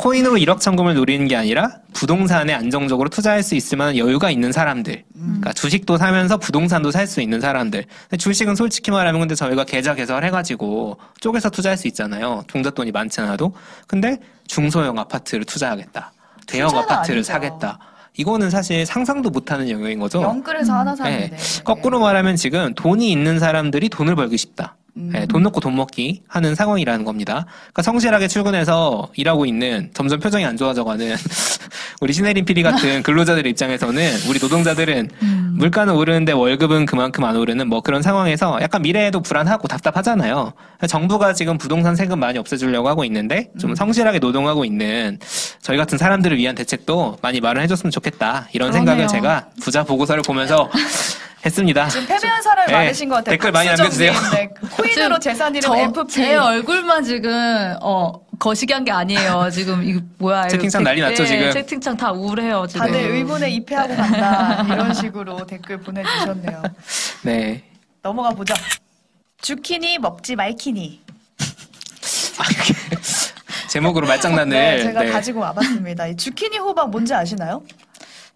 [0.00, 5.04] 코인으로 1억 천금을 노리는 게 아니라 부동산에 안정적으로 투자할 수 있을 만한 여유가 있는 사람들.
[5.12, 7.84] 그러니까 주식도 사면서 부동산도 살 수 있는 사람들.
[8.08, 12.44] 근데 주식은 솔직히 말하면 근데 저희가 계좌 개설해가지고 쪼개서 투자할 수 있잖아요.
[12.46, 13.54] 종잣돈이 많지 않아도.
[13.86, 16.12] 근데 중소형 아파트를 투자하겠다.
[16.46, 17.32] 대형 아파트를 아니죠.
[17.32, 17.78] 사겠다.
[18.16, 20.22] 이거는 사실 상상도 못하는 영역인 거죠.
[20.22, 21.30] 영끌에서 하나 사는데.
[21.30, 21.62] 네.
[21.64, 24.76] 거꾸로 말하면 지금 돈이 있는 사람들이 돈을 벌기 쉽다.
[24.96, 25.10] 음.
[25.12, 27.46] 네, 돈 넣고 돈 먹기 하는 상황이라는 겁니다.
[27.58, 31.14] 그러니까 성실하게 출근해서 일하고 있는 점점 표정이 안 좋아져가는
[32.00, 35.39] 우리 신혜림 PD 같은 근로자들 입장에서는 우리 노동자들은 음.
[35.60, 40.52] 물가는 오르는데 월급은 그만큼 안 오르는 뭐 그런 상황에서 약간 미래에도 불안하고 답답하잖아요.
[40.88, 43.58] 정부가 지금 부동산 세금 많이 없애주려고 하고 있는데 음.
[43.58, 45.18] 좀 성실하게 노동하고 있는
[45.60, 48.48] 저희 같은 사람들을 위한 대책도 많이 마련해 줬으면 좋겠다.
[48.52, 49.08] 이런 생각을 그러네요.
[49.08, 50.68] 제가 부자 보고서를 보면서
[51.44, 51.88] 했습니다.
[51.88, 53.32] 지금 패배한 사람이 네, 많으신 것 같아요.
[53.32, 54.12] 댓글 많이 박수정님.
[54.12, 54.30] 남겨주세요.
[54.34, 54.50] 네.
[54.76, 56.12] 코인으로 재산 이름 FP.
[56.12, 59.48] 제 얼굴만 지금 어 거시기한 게 아니에요.
[59.52, 60.48] 지금 이거 뭐야?
[60.48, 61.52] 채팅창 난리 났죠, 네, 지금?
[61.52, 62.86] 채팅창 다 우울해요 지금.
[62.86, 64.64] 다들 의문에 입회하고 간다.
[64.72, 66.62] 이런 식으로 댓글 보내주셨네요.
[67.22, 67.62] 네.
[68.02, 68.54] 넘어가 보죠.
[69.42, 71.02] 주키니 먹지 말키니.
[73.68, 75.10] 제목으로 말장난을 네, 제가 네.
[75.10, 76.06] 가지고 와봤습니다.
[76.08, 77.62] 이 주키니 호박 뭔지 아시나요?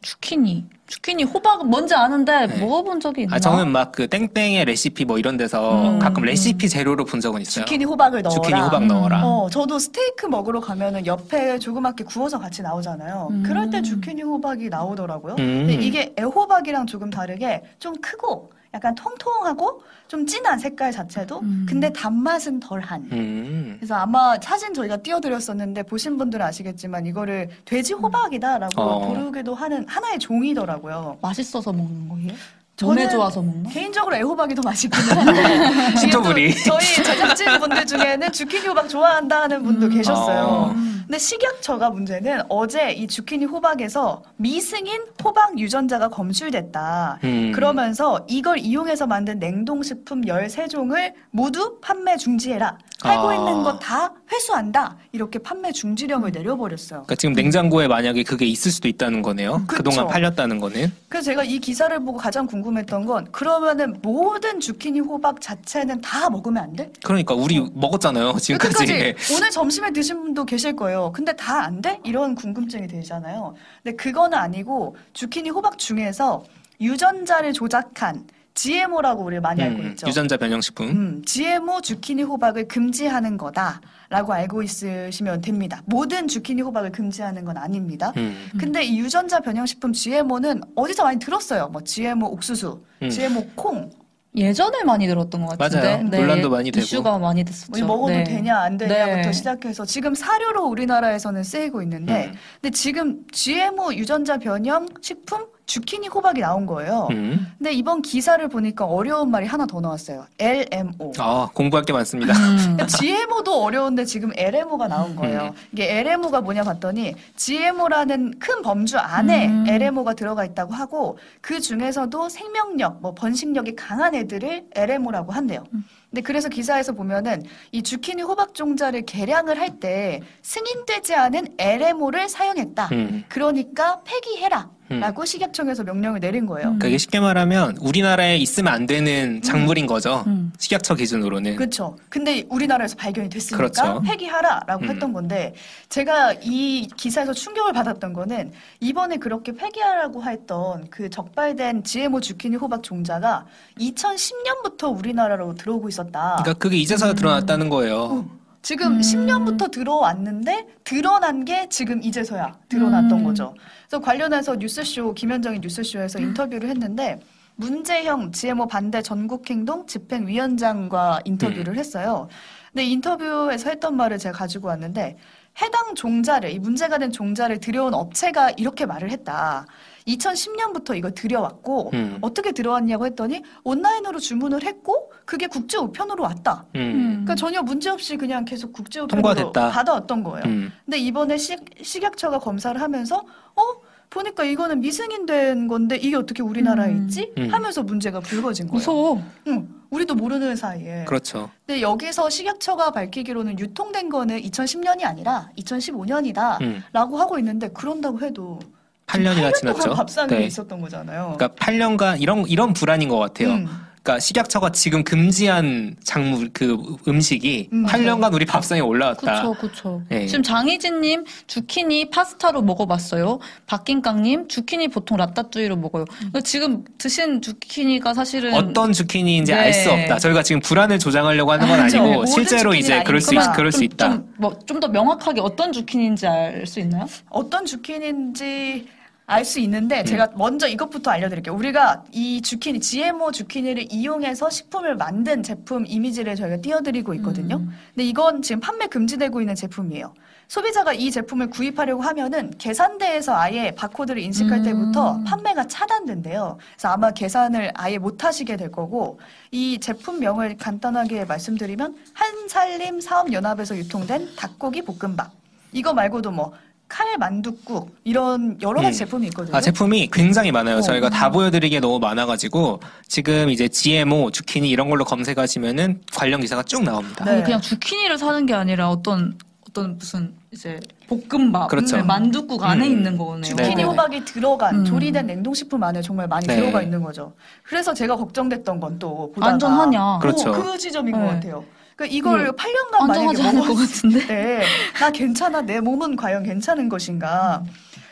[0.04, 0.66] 주키니.
[0.86, 2.60] 주키니 호박 뭔지 아는데 네.
[2.60, 3.36] 먹어본 적이 있나?
[3.36, 7.40] 아 저는 막 그 땡땡의 레시피 뭐 이런 데서 음, 가끔 레시피 재료로 본 적은
[7.40, 7.64] 있어요.
[7.64, 8.34] 주키니 호박을 넣어라.
[8.42, 9.24] 주키니 호박 넣어라.
[9.24, 13.28] 어, 저도 스테이크 먹으러 가면은 옆에 조그맣게 구워서 같이 나오잖아요.
[13.30, 13.42] 음.
[13.46, 15.36] 그럴 때 주키니 호박이 나오더라고요.
[15.38, 15.66] 음.
[15.66, 21.64] 근데 이게 애호박이랑 조금 다르게 좀 크고 약간 통통하고 좀 진한 색깔 자체도 음.
[21.68, 23.08] 근데 단맛은 덜한.
[23.12, 23.76] 음.
[23.78, 29.08] 그래서 아마 사진 저희가 띄워드렸었는데 보신 분들은 아시겠지만 이거를 돼지 호박이다라고 어.
[29.08, 31.18] 부르기도 하는 하나의 종이더라고요.
[31.22, 32.32] 맛있어서 먹는 거예요?
[32.76, 33.70] 저는 몸에 좋아서 먹나?
[33.70, 36.64] 개인적으로 애호박이 더 맛있기는 한데 또 신토부리.
[36.64, 39.90] 저희 제작진 분들 중에는 주키니 호박 좋아한다는 분도 음.
[39.94, 40.42] 계셨어요.
[40.44, 40.74] 어.
[41.14, 47.20] 근데 식약처가 문제는 어제 이 주키니 호박에서 미승인 호박 유전자가 검출됐다.
[47.22, 47.52] 음.
[47.54, 52.78] 그러면서 이걸 이용해서 만든 냉동식품 13종을 모두 판매 중지해라.
[53.00, 53.34] 팔고 아.
[53.34, 54.96] 있는 거 다 회수한다.
[55.12, 57.00] 이렇게 판매 중지령을 내려버렸어요.
[57.00, 59.64] 그러니까 지금 냉장고에 만약에 그게 있을 수도 있다는 거네요.
[59.66, 59.82] 그쵸.
[59.82, 60.90] 그동안 팔렸다는 거는.
[61.08, 66.62] 그래서 제가 이 기사를 보고 가장 궁금했던 건 그러면은 모든 주키니 호박 자체는 다 먹으면
[66.62, 66.90] 안 돼?
[67.04, 68.36] 그러니까 우리 먹었잖아요.
[68.40, 69.14] 지금까지.
[69.36, 71.03] 오늘 점심에 드신 분도 계실 거예요.
[71.12, 72.00] 근데 다 안 돼?
[72.04, 73.54] 이런 궁금증이 들잖아요.
[73.82, 76.44] 근데 그거는 아니고 주키니 호박 중에서
[76.80, 80.06] 유전자를 조작한 GMO라고 우리 많이 알고 음, 있죠.
[80.06, 80.86] 유전자 변형식품.
[80.88, 85.82] 음, GMO 주키니 호박을 금지하는 거다라고 알고 있으시면 됩니다.
[85.86, 88.12] 모든 주키니 호박을 금지하는 건 아닙니다.
[88.16, 88.48] 음.
[88.60, 91.68] 근데 이 유전자 변형식품 GMO는 어디서 많이 들었어요.
[91.68, 93.10] 뭐 GMO 옥수수, 음.
[93.10, 93.90] GMO 콩,
[94.36, 95.96] 예전에 많이 들었던 것 같은데.
[95.96, 96.08] 맞아요.
[96.08, 96.82] 논란도 많이 되고.
[96.82, 97.70] 이슈가 많이 됐었죠.
[97.72, 98.24] 우리 먹어도 네.
[98.24, 99.32] 되냐 안 되냐부터 네.
[99.32, 102.34] 시작해서 지금 사료로 우리나라에서는 쓰이고 있는데 음.
[102.60, 107.08] 근데 지금 GMO 유전자 변형 식품 주키니 호박이 나온 거예요.
[107.12, 107.46] 음.
[107.58, 110.26] 근데 이번 기사를 보니까 어려운 말이 하나 더 나왔어요.
[110.38, 111.12] LMO.
[111.18, 112.34] 아, 공부할 게 많습니다.
[112.34, 112.76] 음.
[112.86, 115.54] GMO도 어려운데 지금 LMO가 나온 거예요.
[115.72, 119.64] 이게 LMO가 뭐냐 봤더니 GMO라는 큰 범주 안에 음.
[119.66, 125.64] LMO가 들어가 있다고 하고 그 중에서도 생명력, 뭐 번식력이 강한 애들을 LMO라고 한대요.
[126.10, 132.88] 근데 그래서 기사에서 보면은 이 주키니 호박 종자를 개량을 할 때 승인되지 않은 LMO를 사용했다.
[132.92, 133.24] 음.
[133.28, 134.68] 그러니까 폐기해라.
[134.88, 136.68] 라고 식약청에서 명령을 내린 거예요.
[136.68, 136.78] 음.
[136.78, 140.24] 그게 쉽게 말하면 우리나라에 있으면 안 되는 작물인 거죠.
[140.26, 140.52] 음.
[140.58, 141.56] 식약처 기준으로는.
[141.56, 141.96] 그렇죠.
[142.10, 144.02] 근데 우리나라에서 발견이 됐으니까 그렇죠.
[144.02, 144.90] 폐기하라라고 음.
[144.90, 145.54] 했던 건데
[145.88, 152.82] 제가 이 기사에서 충격을 받았던 거는 이번에 그렇게 폐기하라고 했던 그 적발된 GMO 주키니 호박
[152.82, 153.46] 종자가
[153.78, 156.36] 2010년부터 우리나라로 들어오고 있었다.
[156.42, 157.16] 그러니까 그게 이제서야 음.
[157.16, 157.96] 드러났다는 거예요.
[157.96, 159.00] 어, 지금 음.
[159.00, 163.24] 10년부터 들어왔는데 드러난 게 지금 이제서야 드러났던 음.
[163.24, 163.54] 거죠.
[163.86, 167.20] 그래서 관련해서 뉴스쇼 김현정의 뉴스쇼에서 인터뷰를 했는데
[167.56, 172.28] 문재형 GMO 반대 전국행동 집행위원장과 인터뷰를 했어요.
[172.72, 175.18] 근데 인터뷰에서 했던 말을 제가 가지고 왔는데
[175.60, 179.66] 해당 종자를 이 문제가 된 종자를 들여온 업체가 이렇게 말을 했다.
[180.08, 182.18] 2010년부터 이거 들여왔고 음.
[182.20, 186.66] 어떻게 들어왔냐고 했더니 온라인으로 주문을 했고 그게 국제 우편으로 왔다.
[186.74, 187.10] 음.
[187.24, 189.70] 그러니까 전혀 문제 없이 그냥 계속 국제 우편으로 통과됐다.
[189.70, 190.44] 받아왔던 거예요.
[190.46, 190.72] 음.
[190.84, 193.24] 근데 이번에 식, 식약처가 검사를 하면서
[193.56, 193.62] 어
[194.10, 197.04] 보니까 이거는 미승인된 건데 이게 어떻게 우리나라에 음.
[197.04, 197.32] 있지?
[197.38, 197.48] 음.
[197.52, 198.74] 하면서 문제가 불거진 거예요.
[198.74, 199.22] 무서워.
[199.48, 201.04] 응, 우리도 모르는 사이에.
[201.04, 201.50] 그렇죠.
[201.66, 206.60] 근데 여기서 식약처가 밝히기로는 유통된 거는 2010년이 아니라 2015년이다.
[206.60, 206.82] 음.
[206.92, 208.60] 라고 하고 있는데 그런다고 해도
[209.06, 209.90] 8년이나 8년 지났죠.
[209.94, 210.44] 밥상에 네.
[210.46, 211.34] 있었던 거잖아요.
[211.36, 213.50] 그러니까 8년간 이런 이런 불안인 것 같아요.
[213.50, 213.68] 음.
[214.04, 216.76] 그러니까 식약처가 지금 금지한 작물 그
[217.08, 218.04] 음식이 음, 맞아요.
[218.18, 219.40] 8년간 우리 밥상에 올라왔다.
[219.40, 220.02] 그쵸, 그쵸.
[220.10, 220.26] 네.
[220.26, 223.38] 지금 장희진님, 주키니 파스타로 먹어봤어요.
[223.66, 226.04] 박긴강님, 주키니 보통 라따뚜이로 먹어요.
[226.20, 228.52] 근데 지금 드신 주키니가 사실은.
[228.52, 229.58] 어떤 주키니인지 네.
[229.58, 230.18] 알수 없다.
[230.18, 232.02] 저희가 지금 불안을 조장하려고 하는 건 그렇죠.
[232.02, 233.38] 아니고 실제로 이제 그럴 수 있.
[233.56, 234.22] 그럴 수 있다.
[234.36, 237.06] 뭐, 좀더 명확하게 어떤 주키니인지 알 수 있나요?
[237.30, 238.86] 어떤 주키니인지
[239.26, 240.04] 알 수 있는데 음.
[240.04, 241.54] 제가 먼저 이것부터 알려드릴게요.
[241.54, 247.56] 우리가 이 주키니, GMO 주키니를 이용해서 식품을 만든 제품 이미지를 저희가 띄워드리고 있거든요.
[247.56, 247.70] 음.
[247.94, 250.12] 근데 이건 지금 판매 금지되고 있는 제품이에요.
[250.46, 254.62] 소비자가 이 제품을 구입하려고 하면은 계산대에서 아예 바코드를 인식할 음.
[254.62, 256.58] 때부터 판매가 차단된대요.
[256.74, 259.18] 그래서 아마 계산을 아예 못 하시게 될 거고
[259.50, 265.32] 이 제품명을 간단하게 말씀드리면 한살림 사업연합에서 유통된 닭고기 볶음밥.
[265.72, 266.52] 이거 말고도 뭐
[266.88, 268.98] 칼 만둣국 이런 여러 가지 음.
[269.06, 269.56] 제품이 있거든요.
[269.56, 270.76] 아, 제품이 굉장히 많아요.
[270.78, 270.80] 어.
[270.80, 276.82] 저희가 다 보여드리기에 너무 많아가지고 지금 이제 GMO, 주키니 이런 걸로 검색하시면은 관련 기사가 쭉
[276.84, 277.24] 나옵니다.
[277.24, 277.32] 네.
[277.32, 279.36] 아니, 그냥 주키니를 사는 게 아니라 어떤,
[279.68, 281.96] 어떤 무슨 이제 볶음밥, 그렇죠.
[281.96, 282.92] 네, 만둣국 안에 음.
[282.92, 283.42] 있는 거네요.
[283.42, 283.82] 주키니 네.
[283.82, 284.84] 호박이 들어간 음.
[284.84, 286.56] 조리된 냉동식품 안에 정말 많이 네.
[286.56, 287.32] 들어가 있는 거죠.
[287.64, 290.18] 그래서 제가 걱정됐던 건 또 보다가 안전하냐.
[290.20, 290.50] 그렇죠.
[290.50, 291.18] 어, 그 지점인 네.
[291.20, 291.64] 것 같아요.
[291.96, 292.50] 그러니까 이걸 네.
[292.50, 294.26] 8년간 안전하지 만약에 먹었을 같은데.
[294.26, 297.62] 때나 괜찮아 내 몸은 과연 괜찮은 것인가?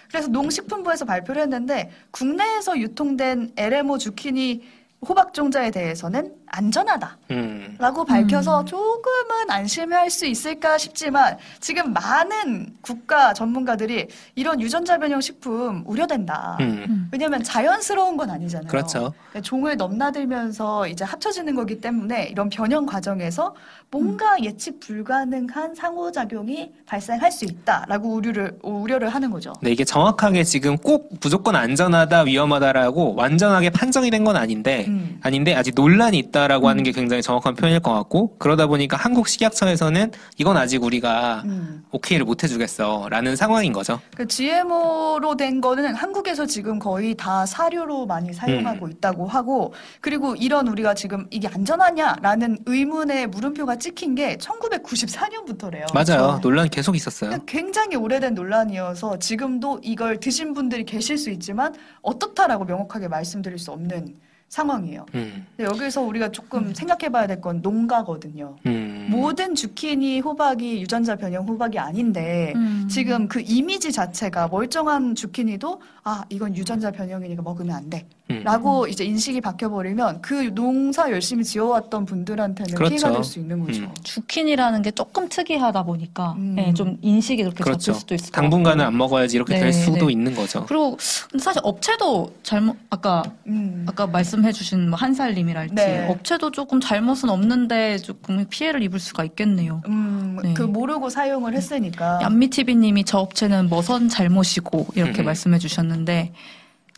[0.08, 4.62] 그래서 농식품부에서 발표를 했는데 국내에서 유통된 LMO 주키니
[5.06, 7.18] 호박 종자에 대해서는 안전하다.
[7.32, 7.76] 음.
[7.78, 8.66] 라고 밝혀서 음.
[8.66, 16.56] 조금은 안심할 수 있을까 싶지만 지금 많은 국가 전문가들이 이런 유전자 변형 식품 우려된다.
[16.60, 17.08] 음.
[17.10, 18.68] 왜냐하면 자연스러운 건 아니잖아요.
[18.68, 19.12] 그렇죠.
[19.30, 23.56] 그러니까 종을 넘나들면서 이제 합쳐지는 거기 때문에 이런 변형 과정에서
[23.96, 24.44] 뭔가 음.
[24.44, 29.52] 예측 불가능한 상호작용이 발생할 수 있다라고 우려를 우려를 하는 거죠.
[29.60, 35.18] 네, 이게 정확하게 지금 꼭 무조건 안전하다, 위험하다라고 완전하게 판정이 된 건 아닌데, 음.
[35.20, 40.12] 아닌데 아직 논란이 있다라고 하는 게 굉장히 정확한 표현일 것 같고, 그러다 보니까 한국 식약처에서는
[40.38, 41.82] 이건 아직 우리가 음.
[41.90, 44.00] 오케이를 못 해주겠어라는 상황인 거죠.
[44.16, 48.92] 그 GMO로 된 거는 한국에서 지금 거의 다 사료로 많이 사용하고 음.
[48.92, 55.86] 있다고 하고 그리고 이런 우리가 지금 이게 안전하냐라는 의문의 물음표가 찍힌 게 1994년부터래요.
[55.92, 56.40] 맞아요.
[56.40, 57.36] 논란 계속 있었어요.
[57.46, 64.14] 굉장히 오래된 논란이어서 지금도 이걸 드신 분들이 계실 수 있지만 어떻다라고 명확하게 말씀드릴 수 없는
[64.62, 65.06] 상황이에요.
[65.14, 68.56] 음, 근데 여기서 우리가 조금 생각해봐야 될 건 농가거든요.
[68.66, 69.08] 음.
[69.10, 72.86] 모든 주키니 호박이 유전자 변형 호박이 아닌데 음.
[72.88, 78.06] 지금 그 이미지 자체가 멀쩡한 주키니도 아 이건 유전자 변형이니까 먹으면 안 돼.
[78.30, 78.42] 음.
[78.44, 82.94] 라고 이제 인식이 바뀌어버리면 그 농사 열심히 지어왔던 분들한테는 그렇죠.
[82.94, 83.82] 피해가 될 수 있는 거죠.
[83.82, 83.94] 음.
[84.04, 86.54] 주키니라는 게 조금 특이하다 보니까 음.
[86.56, 87.92] 네, 좀 인식이 그렇게 그렇죠.
[87.92, 88.84] 잡힐 수도 있을 것 당분간은.
[88.84, 90.12] 안 먹어야지 이렇게 네, 될 수도 네.
[90.12, 90.64] 있는 거죠.
[90.66, 90.96] 그리고
[91.30, 93.84] 근데 사실 업체도 잘못 아까 음.
[93.88, 96.08] 아까 말씀 해주신 뭐 한살님이랄지 네.
[96.08, 99.82] 업체도 조금 잘못은 없는데 조금 피해를 입을 수가 있겠네요.
[99.88, 100.54] 음, 네.
[100.54, 102.20] 그 모르고 사용을 했으니까.
[102.22, 105.26] 얀미TV님이 저 업체는 머선 잘못이고 이렇게 음.
[105.26, 106.32] 말씀해주셨는데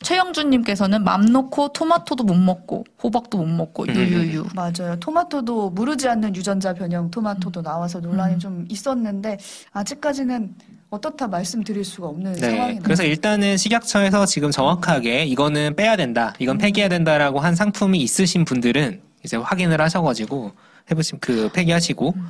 [0.03, 3.95] 최영준님께서는 맘 놓고 토마토도 못 먹고 호박도 못 먹고 음.
[3.95, 4.47] 유유유.
[4.55, 4.97] 맞아요.
[5.01, 8.39] 토마토도 무르지 않는 유전자 변형 토마토도 나와서 논란이 음.
[8.39, 9.39] 좀 있었는데
[9.73, 10.55] 아직까지는
[10.95, 12.51] 어떻다 말씀드릴 수가 없는 네.
[12.51, 12.83] 상황이네요.
[12.83, 16.59] 그래서 일단은 식약처에서 지금 정확하게 이거는 빼야 된다, 이건 음.
[16.59, 20.53] 폐기해야 된다라고 한 상품이 있으신 분들은 이제 확인을 하셔가지고
[20.91, 22.27] 해보시면 그 폐기하시고 음.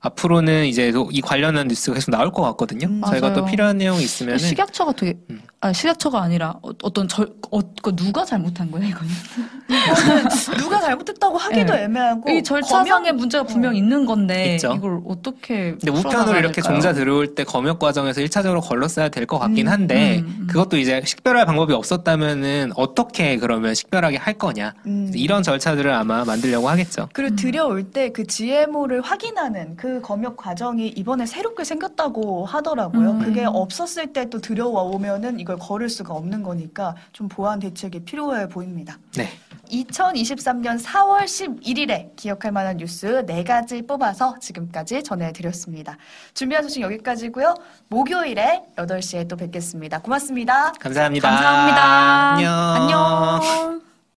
[0.00, 2.86] 앞으로는 이제 또이 관련한 뉴스가 계속 나올 것 같거든요.
[2.86, 3.50] 음, 저희가 또 맞아요.
[3.50, 5.18] 필요한 내용이 있으면 식약처가 되게
[5.60, 9.10] 아, 식약처가 아니라 어, 어떤 절, 어, 그 누가 잘못한 거예요, 이거는?
[9.68, 11.82] 이거는 누가 잘못했다고 하기도 네.
[11.82, 14.72] 애매하고 이 절차상의 검역- 문제가 분명 있는 건데 있죠.
[14.76, 16.74] 이걸 어떻게 근데 우편으로 이렇게 될까요?
[16.74, 20.46] 종자 들어올 때 검역 과정에서 1차적으로 걸렀어야 될 것 같긴 음, 한데 음, 음.
[20.48, 25.10] 그것도 이제 식별할 방법이 없었다면은 어떻게 그러면 식별하게 할 거냐 음.
[25.14, 27.08] 이런 절차들을 아마 만들려고 하겠죠.
[27.12, 33.10] 그리고 들여올 때 그 GMO를 확인하는 그 검역 과정이 이번에 새롭게 생겼다고 하더라고요.
[33.10, 33.18] 음.
[33.18, 38.48] 그게 없었을 때 또 들여와 오면은 이걸 걸을 수가 없는 거니까 좀 보완 대책이 필요해
[38.48, 38.98] 보입니다.
[39.16, 39.30] 네.
[39.70, 45.96] 2023년 4월 11일에 기억할 만한 뉴스 4가지 뽑아서 지금까지 전해드렸습니다.
[46.34, 47.54] 준비한 소식 여기까지고요.
[47.88, 50.00] 목요일에 8시에 또 뵙겠습니다.
[50.00, 50.72] 고맙습니다.
[50.72, 51.30] 감사합니다.
[51.30, 51.82] 감사합니다.
[52.34, 52.52] 안녕.
[52.52, 53.87] 안녕.